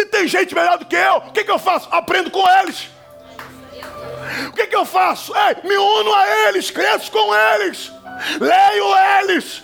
[0.00, 1.86] Se tem gente melhor do que eu, o que, que eu faço?
[1.90, 2.88] Aprendo com eles.
[4.48, 5.30] O que, que eu faço?
[5.36, 7.92] Ei, me uno a eles, cresço com eles,
[8.40, 8.86] leio
[9.20, 9.62] eles,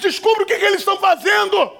[0.00, 1.70] descubro o que, que eles estão fazendo.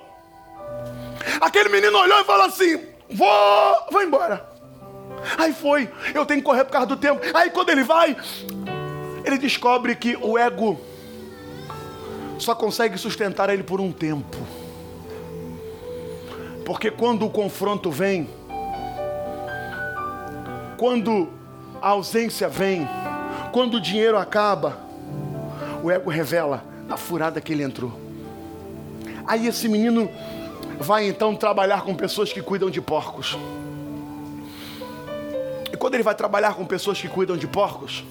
[1.40, 4.48] Aquele menino olhou e falou assim: Vou, vou embora.
[5.36, 7.20] Aí foi, eu tenho que correr por causa do tempo.
[7.34, 8.16] Aí quando ele vai,
[9.24, 10.80] ele descobre que o ego
[12.38, 14.59] só consegue sustentar ele por um tempo.
[16.70, 18.30] Porque quando o confronto vem,
[20.76, 21.28] quando
[21.82, 22.86] a ausência vem,
[23.50, 24.78] quando o dinheiro acaba,
[25.82, 27.92] o ego revela a furada que ele entrou.
[29.26, 30.08] Aí esse menino
[30.78, 33.36] vai então trabalhar com pessoas que cuidam de porcos.
[35.72, 38.04] E quando ele vai trabalhar com pessoas que cuidam de porcos,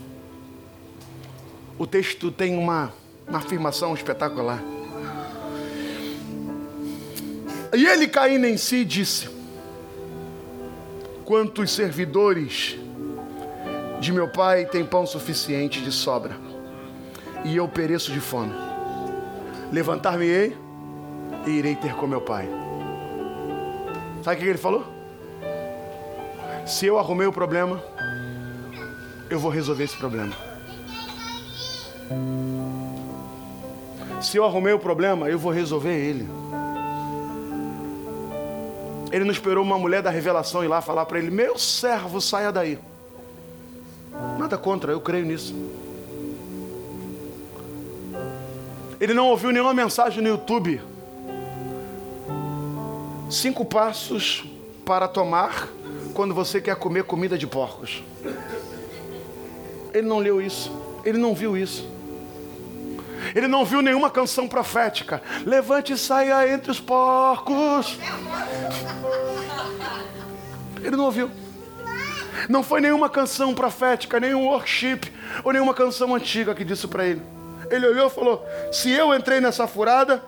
[1.78, 2.92] o texto tem uma,
[3.26, 4.62] uma afirmação espetacular.
[7.74, 9.30] E ele, caindo em si, disse:
[11.26, 12.78] Quantos servidores
[14.00, 16.50] de meu pai têm pão suficiente de sobra?
[17.44, 18.54] e eu pereço de fome.
[19.72, 20.56] Levantar-me-ei
[21.46, 22.50] e irei ter com meu pai.
[24.24, 24.86] Sabe o que ele falou?
[26.66, 27.82] Se eu arrumei o problema,
[29.30, 30.36] eu vou resolver esse problema.
[34.22, 36.28] Se eu arrumei o problema, eu vou resolver ele.
[39.12, 42.52] Ele não esperou uma mulher da revelação ir lá falar para ele: Meu servo, saia
[42.52, 42.78] daí.
[44.38, 45.56] Nada contra, eu creio nisso.
[49.00, 50.82] Ele não ouviu nenhuma mensagem no YouTube.
[53.30, 54.44] Cinco passos
[54.86, 55.70] para tomar
[56.14, 58.04] quando você quer comer comida de porcos.
[59.94, 60.72] Ele não leu isso.
[61.06, 61.88] Ele não viu isso.
[63.36, 65.22] Ele não viu nenhuma canção profética.
[65.46, 67.98] Levante e saia entre os porcos.
[70.84, 71.30] Ele não ouviu.
[72.48, 75.02] Não foi nenhuma canção profética, nenhum worship
[75.44, 77.22] ou nenhuma canção antiga que disse para ele.
[77.70, 80.24] Ele olhou e falou: Se eu entrei nessa furada,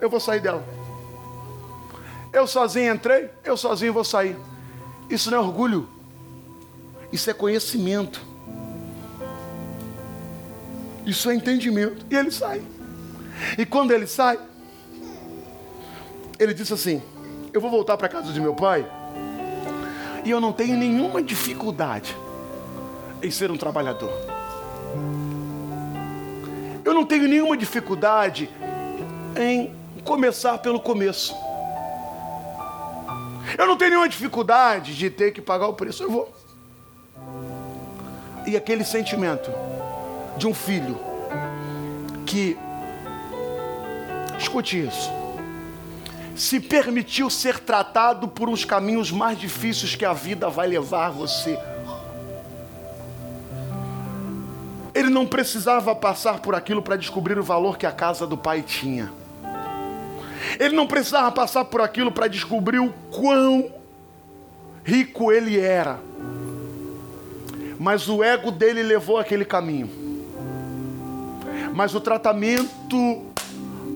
[0.00, 0.64] eu vou sair dela.
[2.32, 4.36] Eu sozinho entrei, eu sozinho vou sair.
[5.08, 5.88] Isso não é orgulho,
[7.12, 8.20] isso é conhecimento.
[11.06, 12.04] Isso é entendimento.
[12.10, 12.62] E ele sai.
[13.58, 14.38] E quando ele sai,
[16.38, 17.02] ele disse assim:
[17.52, 18.84] Eu vou voltar para casa de meu pai.
[20.24, 22.16] E eu não tenho nenhuma dificuldade
[23.22, 24.10] em ser um trabalhador.
[26.84, 28.48] Eu não tenho nenhuma dificuldade
[29.36, 31.34] em começar pelo começo.
[33.58, 36.02] Eu não tenho nenhuma dificuldade de ter que pagar o preço.
[36.02, 36.34] Eu vou.
[38.46, 39.50] E aquele sentimento
[40.36, 40.98] de um filho
[42.26, 42.56] que,
[44.38, 45.10] escute isso,
[46.34, 51.58] se permitiu ser tratado por uns caminhos mais difíceis que a vida vai levar você.
[54.92, 58.62] Ele não precisava passar por aquilo para descobrir o valor que a casa do pai
[58.62, 59.12] tinha.
[60.58, 63.70] Ele não precisava passar por aquilo para descobrir o quão
[64.84, 65.98] rico ele era.
[67.78, 69.90] Mas o ego dele levou aquele caminho.
[71.72, 73.24] Mas o tratamento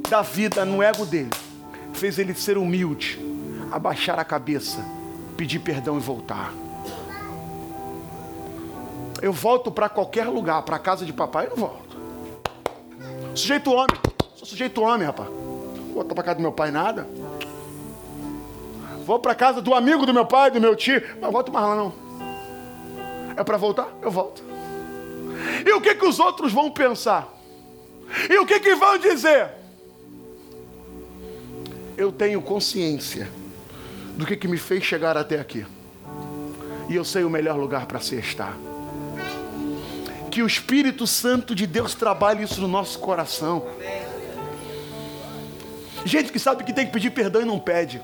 [0.08, 1.30] da vida no ego dele
[1.98, 3.18] fez ele ser humilde,
[3.72, 4.84] abaixar a cabeça,
[5.36, 6.52] pedir perdão e voltar.
[9.20, 11.98] Eu volto para qualquer lugar, para a casa de papai, eu não volto.
[13.34, 13.96] Sujeito homem,
[14.36, 15.28] sou sujeito homem, rapaz.
[15.28, 17.06] Vou voltar para casa do meu pai nada.
[19.04, 21.74] Vou para casa do amigo do meu pai, do meu tio, mas volto mais lá
[21.74, 21.92] não.
[23.36, 23.88] É para voltar?
[24.00, 24.42] Eu volto.
[25.66, 27.28] E o que que os outros vão pensar?
[28.30, 29.57] E o que, que vão dizer?
[31.98, 33.28] Eu tenho consciência
[34.16, 35.66] do que, que me fez chegar até aqui.
[36.88, 38.56] E eu sei o melhor lugar para se estar.
[40.30, 43.66] Que o Espírito Santo de Deus trabalhe isso no nosso coração.
[46.04, 48.00] Gente que sabe que tem que pedir perdão e não pede.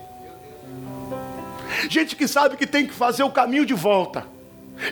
[1.89, 4.27] Gente que sabe que tem que fazer o caminho de volta.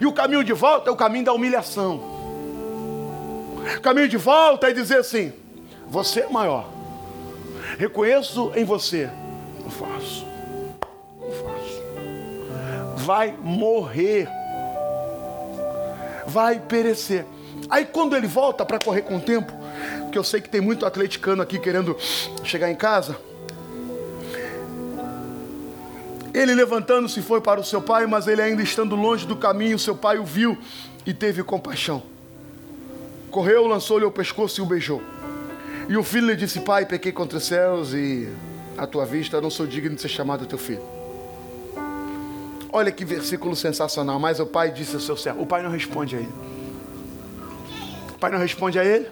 [0.00, 2.00] E o caminho de volta é o caminho da humilhação.
[3.82, 5.32] Caminho de volta é dizer assim:
[5.88, 6.81] você é maior.
[7.82, 9.10] Reconheço em você.
[9.60, 10.24] Não faço.
[11.20, 11.82] Não faço.
[12.98, 14.28] Vai morrer.
[16.24, 17.26] Vai perecer.
[17.68, 19.52] Aí quando ele volta para correr com o tempo,
[20.12, 21.96] que eu sei que tem muito atleticano aqui querendo
[22.44, 23.16] chegar em casa.
[26.32, 29.96] Ele levantando-se foi para o seu pai, mas ele ainda estando longe do caminho, seu
[29.96, 30.56] pai o viu
[31.04, 32.00] e teve compaixão.
[33.28, 35.02] Correu, lançou-lhe o pescoço e o beijou.
[35.92, 38.26] E o filho lhe disse: Pai, pequei contra os céus e
[38.78, 40.80] à tua vista não sou digno de ser chamado teu filho.
[42.72, 44.18] Olha que versículo sensacional.
[44.18, 46.32] Mas o pai disse ao seu servo: O pai não responde a ele.
[48.14, 49.06] O pai não responde a ele.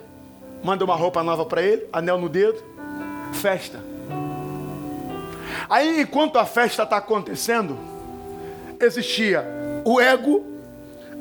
[0.65, 2.65] Manda uma roupa nova para ele, anel no dedo,
[3.35, 3.79] festa.
[5.69, 7.77] Aí, enquanto a festa está acontecendo,
[8.81, 9.45] existia
[9.85, 10.47] o ego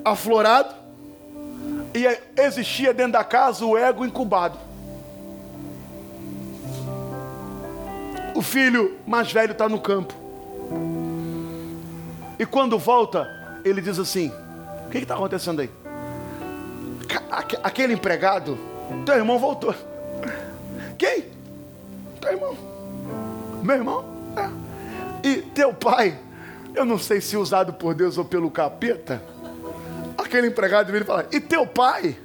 [0.05, 0.73] aflorado
[1.93, 2.05] e
[2.41, 4.68] existia dentro da casa o ego incubado.
[8.39, 10.13] O filho mais velho está no campo.
[12.39, 13.27] E quando volta,
[13.65, 14.31] ele diz assim:
[14.85, 15.69] O que está acontecendo aí?
[17.61, 18.57] Aquele empregado,
[19.05, 19.75] teu irmão voltou.
[20.97, 21.25] Quem?
[22.21, 22.55] Teu irmão.
[23.61, 24.05] Meu irmão?
[24.37, 25.27] É.
[25.27, 26.17] E teu pai,
[26.73, 29.21] eu não sei se usado por Deus ou pelo capeta
[30.17, 32.15] aquele empregado vira e fala: E teu pai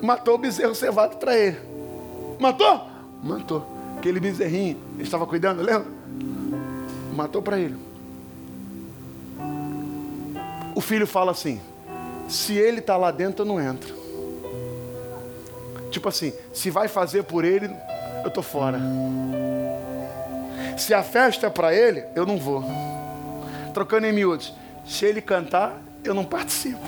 [0.00, 1.58] matou o bezerro cevado para ele?
[2.38, 2.86] Matou?
[3.20, 3.77] Matou.
[3.98, 5.88] Aquele bezerrinho, ele estava cuidando, lembra?
[7.16, 7.74] Matou para ele.
[10.72, 11.60] O filho fala assim:
[12.28, 13.92] Se ele está lá dentro, eu não entro.
[15.90, 17.68] Tipo assim, se vai fazer por ele,
[18.24, 18.78] eu tô fora.
[20.76, 22.62] Se a festa é para ele, eu não vou.
[23.74, 24.54] Trocando em miúdos,
[24.86, 26.78] se ele cantar, eu não participo.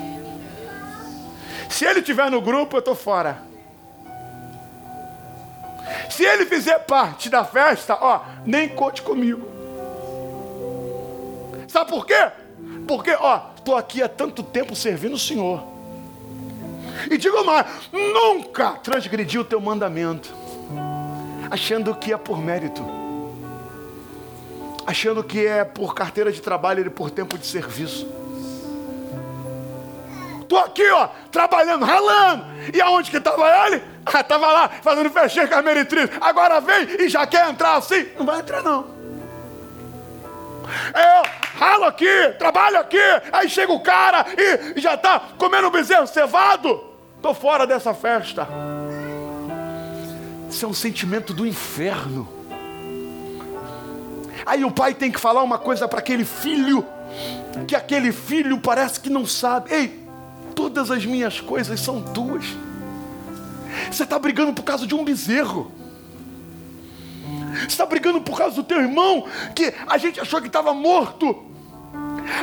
[1.69, 3.50] Se ele estiver no grupo, eu tô fora.
[6.11, 9.49] Se ele fizer parte da festa, ó, nem conte comigo.
[11.69, 12.31] Sabe por quê?
[12.87, 15.63] Porque, ó, estou aqui há tanto tempo servindo o Senhor.
[17.09, 20.35] E digo mais, nunca transgredi o teu mandamento,
[21.51, 22.85] achando que é por mérito,
[24.87, 28.07] achando que é por carteira de trabalho e por tempo de serviço.
[30.43, 32.45] Estou aqui, ó, trabalhando, ralando.
[32.75, 33.81] E aonde que estava ele?
[34.13, 36.11] Ah, estava lá, fazendo fechinha com a meretriz.
[36.21, 38.09] Agora vem e já quer entrar assim?
[38.19, 39.01] Não vai entrar, não.
[40.95, 42.07] Eu ralo aqui,
[42.39, 42.99] trabalho aqui,
[43.33, 44.25] aí chega o cara
[44.75, 46.85] e já está comendo bezerro cevado.
[47.17, 48.49] Estou fora dessa festa.
[50.49, 52.29] Isso é um sentimento do inferno.
[54.47, 56.85] Aí o pai tem que falar uma coisa para aquele filho,
[57.69, 59.73] que aquele filho parece que não sabe.
[59.73, 60.07] Ei,
[60.55, 62.45] todas as minhas coisas são tuas.
[63.91, 65.73] Você está brigando por causa de um bezerro.
[67.61, 71.47] Você está brigando por causa do teu irmão, que a gente achou que estava morto.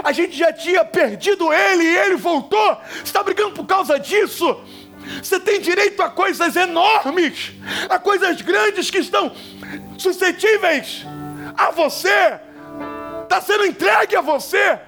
[0.03, 2.77] A gente já tinha perdido ele e ele voltou.
[2.91, 4.59] Você está brigando por causa disso?
[5.21, 7.53] Você tem direito a coisas enormes,
[7.89, 9.31] a coisas grandes que estão
[9.97, 11.05] suscetíveis
[11.55, 12.39] a você,
[13.23, 14.79] está sendo entregue a você.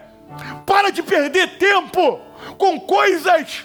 [0.66, 2.20] Para de perder tempo
[2.58, 3.64] com coisas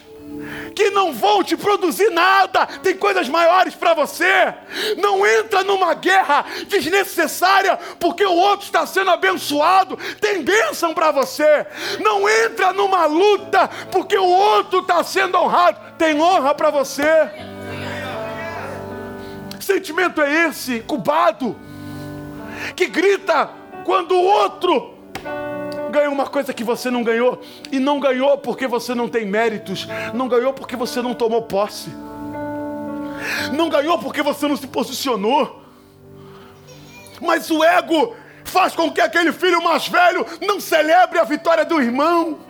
[0.75, 2.67] que não vão te produzir nada.
[2.67, 4.55] Tem coisas maiores para você.
[4.99, 9.97] Não entra numa guerra desnecessária porque o outro está sendo abençoado.
[10.21, 11.67] Tem bênção para você.
[12.01, 15.79] Não entra numa luta porque o outro está sendo honrado.
[15.97, 17.31] Tem honra para você.
[19.61, 21.57] sentimento é esse, cubado,
[22.77, 23.49] que grita
[23.85, 24.94] quando o outro
[25.95, 27.41] ganhou uma coisa que você não ganhou,
[27.71, 31.89] e não ganhou porque você não tem méritos, não ganhou porque você não tomou posse,
[33.53, 35.63] não ganhou porque você não se posicionou,
[37.21, 38.15] mas o ego
[38.45, 42.41] faz com que aquele filho mais velho não celebre a vitória do irmão,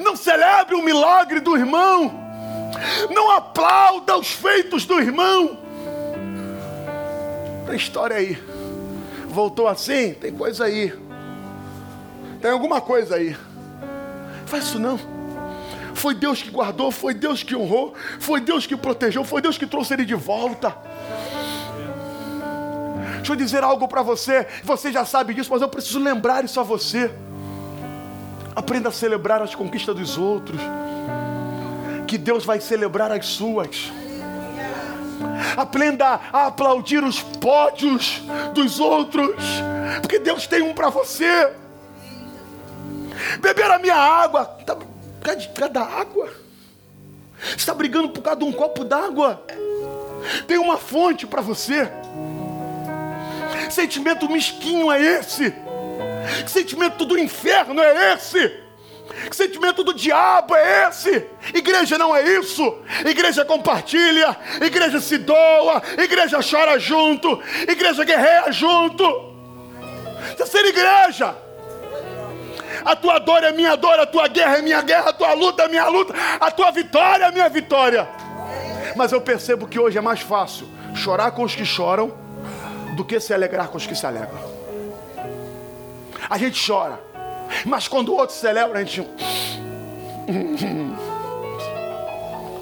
[0.00, 2.12] não celebre o milagre do irmão,
[3.14, 5.56] não aplauda os feitos do irmão.
[7.66, 8.42] Tem história aí.
[9.28, 10.14] Voltou assim?
[10.14, 10.92] Tem coisa aí.
[12.40, 13.36] Tem alguma coisa aí.
[14.46, 14.98] Faz isso não.
[15.94, 19.66] Foi Deus que guardou, foi Deus que honrou, foi Deus que protegeu, foi Deus que
[19.66, 20.76] trouxe ele de volta.
[23.16, 26.58] Deixa eu dizer algo para você, você já sabe disso, mas eu preciso lembrar isso
[26.60, 27.10] a você.
[28.54, 30.60] Aprenda a celebrar as conquistas dos outros,
[32.06, 33.92] que Deus vai celebrar as suas.
[35.56, 38.22] Aprenda a aplaudir os pódios
[38.54, 39.44] dos outros,
[40.00, 41.52] porque Deus tem um para você.
[43.40, 44.44] Beber a minha água.
[44.44, 44.86] Tá, por
[45.22, 46.28] causa de cada água.
[47.40, 49.42] Você está brigando por causa de um copo d'água.
[50.46, 51.88] Tem uma fonte para você.
[53.70, 55.54] sentimento mesquinho é esse?
[56.44, 58.68] Que sentimento do inferno é esse?
[59.30, 61.26] Que sentimento do diabo é esse?
[61.54, 62.78] Igreja não é isso.
[63.04, 69.04] Igreja compartilha, igreja se doa, igreja chora junto, igreja guerreia junto.
[70.38, 71.47] É ser igreja.
[72.88, 75.64] A tua dor é minha dor, a tua guerra é minha guerra, a tua luta
[75.64, 78.08] é minha luta, a tua vitória é minha vitória.
[78.96, 82.14] Mas eu percebo que hoje é mais fácil chorar com os que choram
[82.96, 84.40] do que se alegrar com os que se alegram.
[86.30, 86.98] A gente chora,
[87.66, 89.06] mas quando o outro celebra, a gente.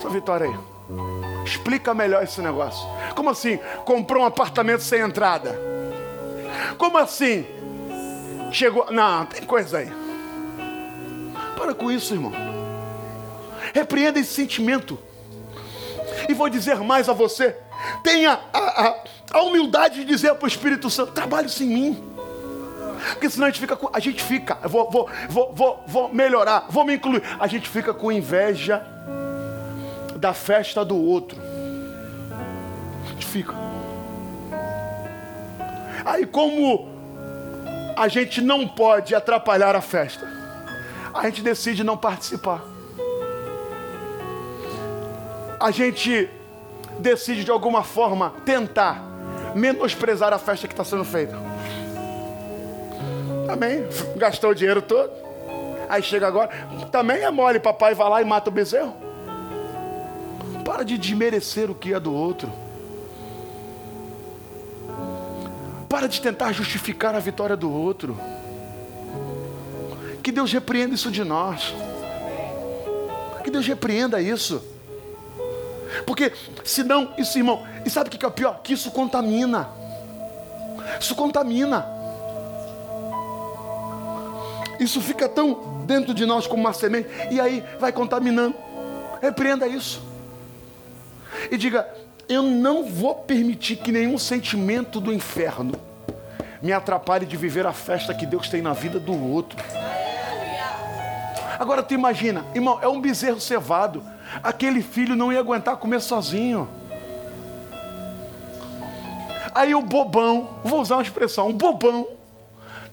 [0.03, 0.57] Sua vitória aí.
[1.45, 2.85] Explica melhor esse negócio.
[3.15, 3.61] Como assim?
[3.85, 5.57] Comprou um apartamento sem entrada?
[6.77, 7.47] Como assim?
[8.51, 8.91] Chegou.
[8.91, 10.06] Não, tem coisa aí.
[11.57, 12.33] Para com isso, irmão.
[13.75, 14.99] Repreenda esse sentimento.
[16.29, 17.57] E vou dizer mais a você:
[18.03, 22.17] tenha a, a, a humildade de dizer para o Espírito Santo: trabalhe isso em mim.
[23.13, 23.91] Porque senão a gente fica com.
[23.93, 27.23] A gente fica, vou, vou, vou, vou, vou melhorar, vou me incluir.
[27.39, 28.83] A gente fica com inveja
[30.17, 31.41] da festa do outro.
[33.05, 33.55] A gente fica.
[36.05, 36.89] Aí, como
[37.97, 40.27] a gente não pode atrapalhar a festa,
[41.17, 42.63] a gente decide não participar.
[45.59, 46.29] A gente
[46.99, 49.03] decide de alguma forma tentar
[49.55, 51.37] menosprezar a festa que está sendo feita.
[53.47, 53.87] Também
[54.17, 55.11] gastou o dinheiro todo.
[55.89, 56.51] Aí chega agora,
[56.91, 58.95] também é mole, papai vai lá e mata o bezerro.
[60.65, 62.53] Para de desmerecer o que é do outro.
[65.89, 68.19] Para de tentar justificar a vitória do outro.
[70.27, 71.73] Que Deus repreenda isso de nós.
[73.45, 74.61] Que Deus repreenda isso.
[76.05, 76.33] Porque
[76.65, 78.59] senão, isso, irmão, e sabe o que é o pior?
[78.61, 79.69] Que isso contamina.
[81.01, 81.87] Isso contamina.
[84.81, 88.57] Isso fica tão dentro de nós como uma semente, e aí vai contaminando.
[89.23, 90.03] Repreenda isso.
[91.53, 91.87] E diga:
[92.29, 95.71] Eu não vou permitir que nenhum sentimento do inferno
[96.61, 99.57] me atrapalhe de viver a festa que Deus tem na vida do outro.
[101.59, 104.03] Agora tu imagina, irmão, é um bezerro cevado.
[104.43, 106.69] Aquele filho não ia aguentar comer sozinho.
[109.55, 112.07] Aí o bobão, vou usar uma expressão, um bobão,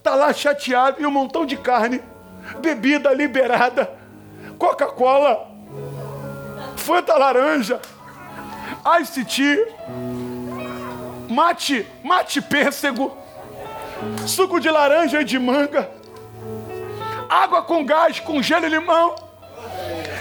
[0.02, 2.00] tá lá chateado e um montão de carne,
[2.60, 3.90] bebida liberada,
[4.58, 5.46] Coca-Cola,
[6.76, 7.80] Fanta laranja,
[9.00, 9.68] Ice tea,
[11.28, 13.14] mate, mate pêssego,
[14.26, 15.90] suco de laranja e de manga,
[17.34, 19.14] água com gás, com gelo e limão,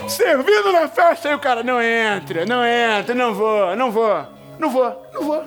[0.07, 4.25] servindo na festa, e o cara, não entra, não entra, não vou, não vou,
[4.59, 5.43] não vou, não vou.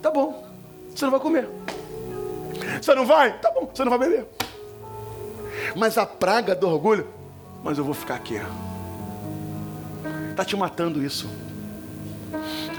[0.00, 0.44] Tá bom,
[0.94, 1.48] você não vai comer.
[2.80, 3.38] Você não vai?
[3.38, 4.26] Tá bom, você não vai beber.
[5.76, 7.06] Mas a praga do orgulho,
[7.62, 8.40] mas eu vou ficar aqui.
[10.34, 11.28] Tá te matando isso.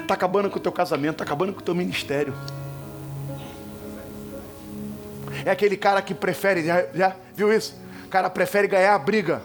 [0.07, 2.33] Tá acabando com o teu casamento, tá acabando com o teu ministério.
[5.45, 7.75] É aquele cara que prefere, já, já viu isso?
[8.05, 9.41] O cara prefere ganhar a briga,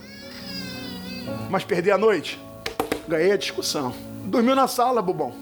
[1.51, 2.40] mas perder a noite.
[3.07, 3.95] Ganhei a discussão.
[4.24, 5.34] Dormiu na sala, bobão.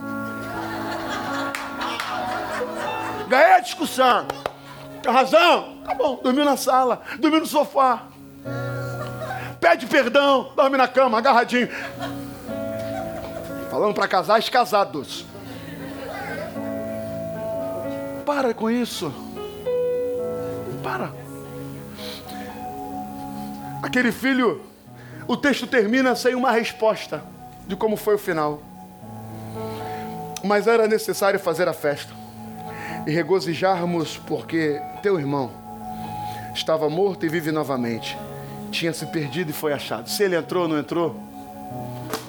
[3.28, 4.26] Ganhei a discussão.
[5.02, 5.78] Tem razão?
[5.84, 8.04] Tá bom, dormiu na sala, dormiu no sofá.
[9.60, 11.68] Pede perdão, dorme na cama, agarradinho.
[13.70, 15.24] Falando para casais casados.
[18.26, 19.31] Para com isso.
[20.82, 21.12] Para.
[23.82, 24.60] Aquele filho,
[25.26, 27.22] o texto termina sem uma resposta
[27.66, 28.62] de como foi o final.
[30.44, 32.12] Mas era necessário fazer a festa
[33.06, 35.50] e regozijarmos, porque teu irmão
[36.54, 38.16] estava morto e vive novamente.
[38.70, 40.08] Tinha se perdido e foi achado.
[40.08, 41.16] Se ele entrou ou não entrou,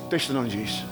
[0.06, 0.84] o texto não diz.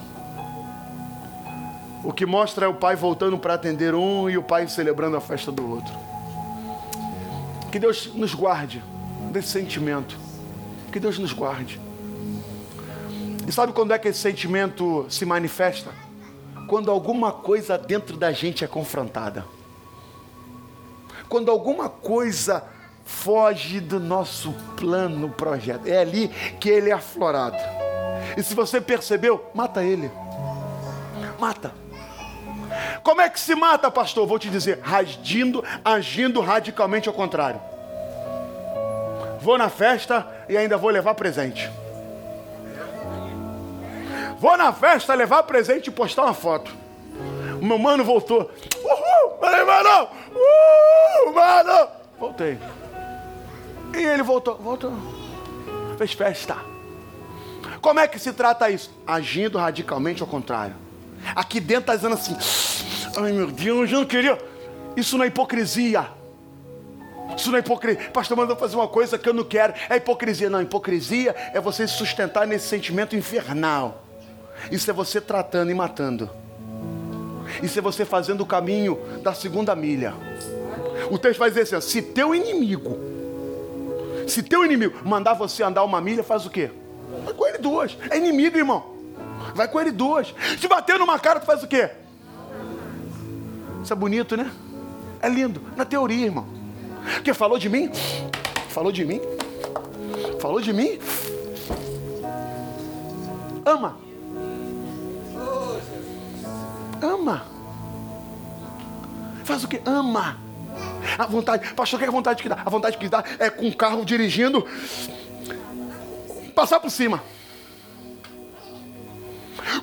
[2.03, 5.21] O que mostra é o pai voltando para atender um e o pai celebrando a
[5.21, 5.93] festa do outro.
[7.71, 8.83] Que Deus nos guarde
[9.31, 10.17] desse sentimento.
[10.91, 11.79] Que Deus nos guarde.
[13.47, 15.91] E sabe quando é que esse sentimento se manifesta?
[16.67, 19.45] Quando alguma coisa dentro da gente é confrontada.
[21.29, 22.63] Quando alguma coisa
[23.05, 25.87] foge do nosso plano, projeto.
[25.87, 26.27] É ali
[26.59, 27.57] que ele é aflorado.
[28.37, 30.11] E se você percebeu, mata ele.
[31.39, 31.80] Mata.
[33.03, 34.27] Como é que se mata, pastor?
[34.27, 37.59] Vou te dizer, agindo, agindo radicalmente ao contrário.
[39.41, 41.69] Vou na festa e ainda vou levar presente.
[44.39, 46.71] Vou na festa levar presente e postar uma foto.
[47.59, 48.51] O meu mano voltou.
[48.83, 49.39] Uhul!
[49.39, 50.07] Falei, mano!
[50.31, 51.87] Uhul, mano!
[52.19, 52.59] Voltei.
[53.95, 54.93] E ele voltou, voltou.
[55.97, 56.57] Fez festa.
[57.81, 58.91] Como é que se trata isso?
[59.05, 60.75] Agindo radicalmente ao contrário.
[61.35, 62.35] Aqui dentro está dizendo assim:
[63.17, 64.37] ai meu Deus, eu não queria.
[64.95, 66.07] Isso não é hipocrisia.
[67.35, 68.09] Isso não é hipocrisia.
[68.11, 69.73] Pastor, mandou fazer uma coisa que eu não quero.
[69.89, 70.49] É hipocrisia.
[70.49, 74.03] Não, hipocrisia é você se sustentar nesse sentimento infernal.
[74.71, 76.29] Isso é você tratando e matando.
[77.63, 80.13] Isso é você fazendo o caminho da segunda milha.
[81.09, 82.97] O texto vai dizer assim: se teu inimigo,
[84.27, 86.69] se teu inimigo mandar você andar uma milha, faz o quê?
[87.35, 87.97] Com ele duas.
[88.09, 89.00] É inimigo, irmão.
[89.53, 90.33] Vai com ele duas.
[90.59, 91.89] Se bater numa cara, tu faz o quê?
[93.83, 94.51] Isso é bonito, né?
[95.21, 95.61] É lindo.
[95.75, 96.47] Na teoria, irmão.
[97.23, 97.91] Que falou de mim?
[98.69, 99.21] Falou de mim?
[100.39, 100.99] Falou de mim?
[103.65, 103.97] Ama.
[107.01, 107.45] Ama.
[109.43, 109.81] Faz o que?
[109.85, 110.37] Ama.
[111.17, 112.59] A vontade, pastor, o que é a vontade que dá?
[112.65, 114.65] A vontade que dá é com o carro dirigindo,
[116.55, 117.21] passar por cima.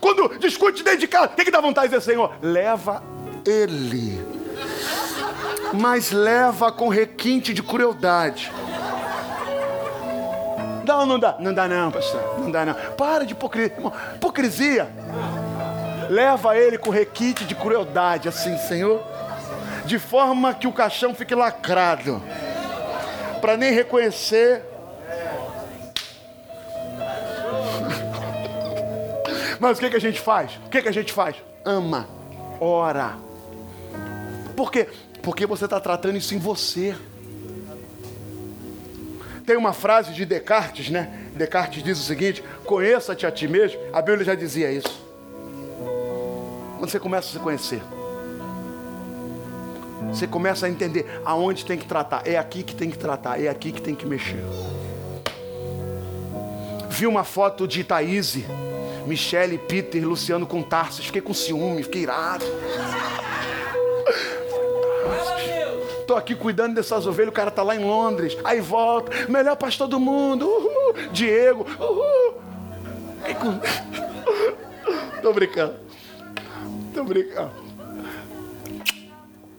[0.01, 2.33] Quando discute dentro de casa, o que, que dá vontade de dizer, Senhor?
[2.43, 3.03] Leva
[3.47, 4.25] ele.
[5.73, 8.53] Mas leva com requinte de crueldade.
[10.85, 11.37] Dá ou não dá?
[11.39, 12.41] Não dá não, pastor.
[12.41, 12.75] Não dá não.
[12.97, 13.77] Para de hipocrisia.
[14.15, 14.89] Hipocrisia.
[16.09, 19.03] Leva ele com requinte de crueldade, assim, Senhor.
[19.85, 22.23] De forma que o caixão fique lacrado.
[23.41, 24.63] Para nem reconhecer
[29.61, 30.59] Mas o que, que a gente faz?
[30.67, 31.37] O que, que a gente faz?
[31.65, 32.09] Ama,
[32.61, 33.17] ora.
[34.57, 34.89] Por quê?
[35.23, 36.97] Porque você está tratando isso em você.
[39.45, 41.29] Tem uma frase de Descartes, né?
[41.35, 43.81] Descartes diz o seguinte: conheça-te a ti mesmo.
[43.93, 45.07] A Bíblia já dizia isso.
[46.79, 47.83] Quando você começa a se conhecer,
[50.13, 52.27] você começa a entender aonde tem que tratar.
[52.27, 54.43] É aqui que tem que tratar, é aqui que tem que mexer.
[56.89, 58.39] Vi uma foto de Thaís,
[59.09, 61.07] Michele, Peter, Luciano com Tarsis.
[61.07, 62.45] Fiquei com ciúme, fiquei irado.
[66.01, 68.37] Estou aqui cuidando dessas ovelhas, o cara está lá em Londres.
[68.45, 72.35] Aí volta, melhor pastor do mundo, uhul, Diego, uhul.
[75.21, 75.75] Tô brincando.
[76.95, 77.51] Tô brincando.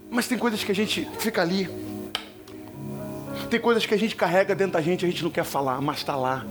[0.09, 1.69] Mas tem coisas que a gente fica ali.
[3.49, 5.97] Tem coisas que a gente carrega dentro da gente, a gente não quer falar, mas
[5.97, 6.45] está lá.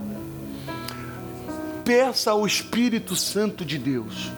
[1.89, 4.31] Peça ao Espírito Santo de Deus.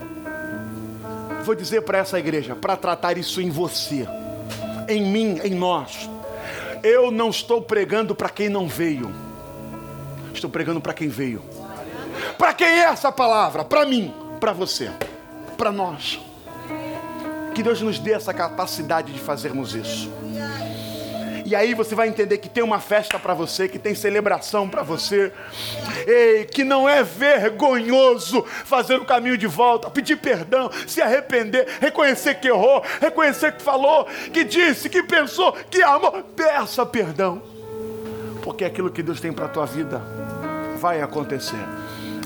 [1.43, 4.07] Vou dizer para essa igreja, para tratar isso em você
[4.87, 6.09] em mim, em nós.
[6.81, 9.13] Eu não estou pregando para quem não veio,
[10.33, 11.43] estou pregando para quem veio.
[12.37, 13.65] Para quem é essa palavra?
[13.65, 14.89] Para mim, para você,
[15.57, 16.21] para nós.
[17.53, 20.09] Que Deus nos dê essa capacidade de fazermos isso.
[21.51, 24.83] E aí você vai entender que tem uma festa para você, que tem celebração para
[24.83, 25.33] você.
[26.07, 32.35] Ei, que não é vergonhoso fazer o caminho de volta, pedir perdão, se arrepender, reconhecer
[32.35, 36.23] que errou, reconhecer que falou, que disse, que pensou, que amou.
[36.23, 37.41] Peça perdão.
[38.41, 40.01] Porque aquilo que Deus tem para tua vida
[40.77, 41.59] vai acontecer.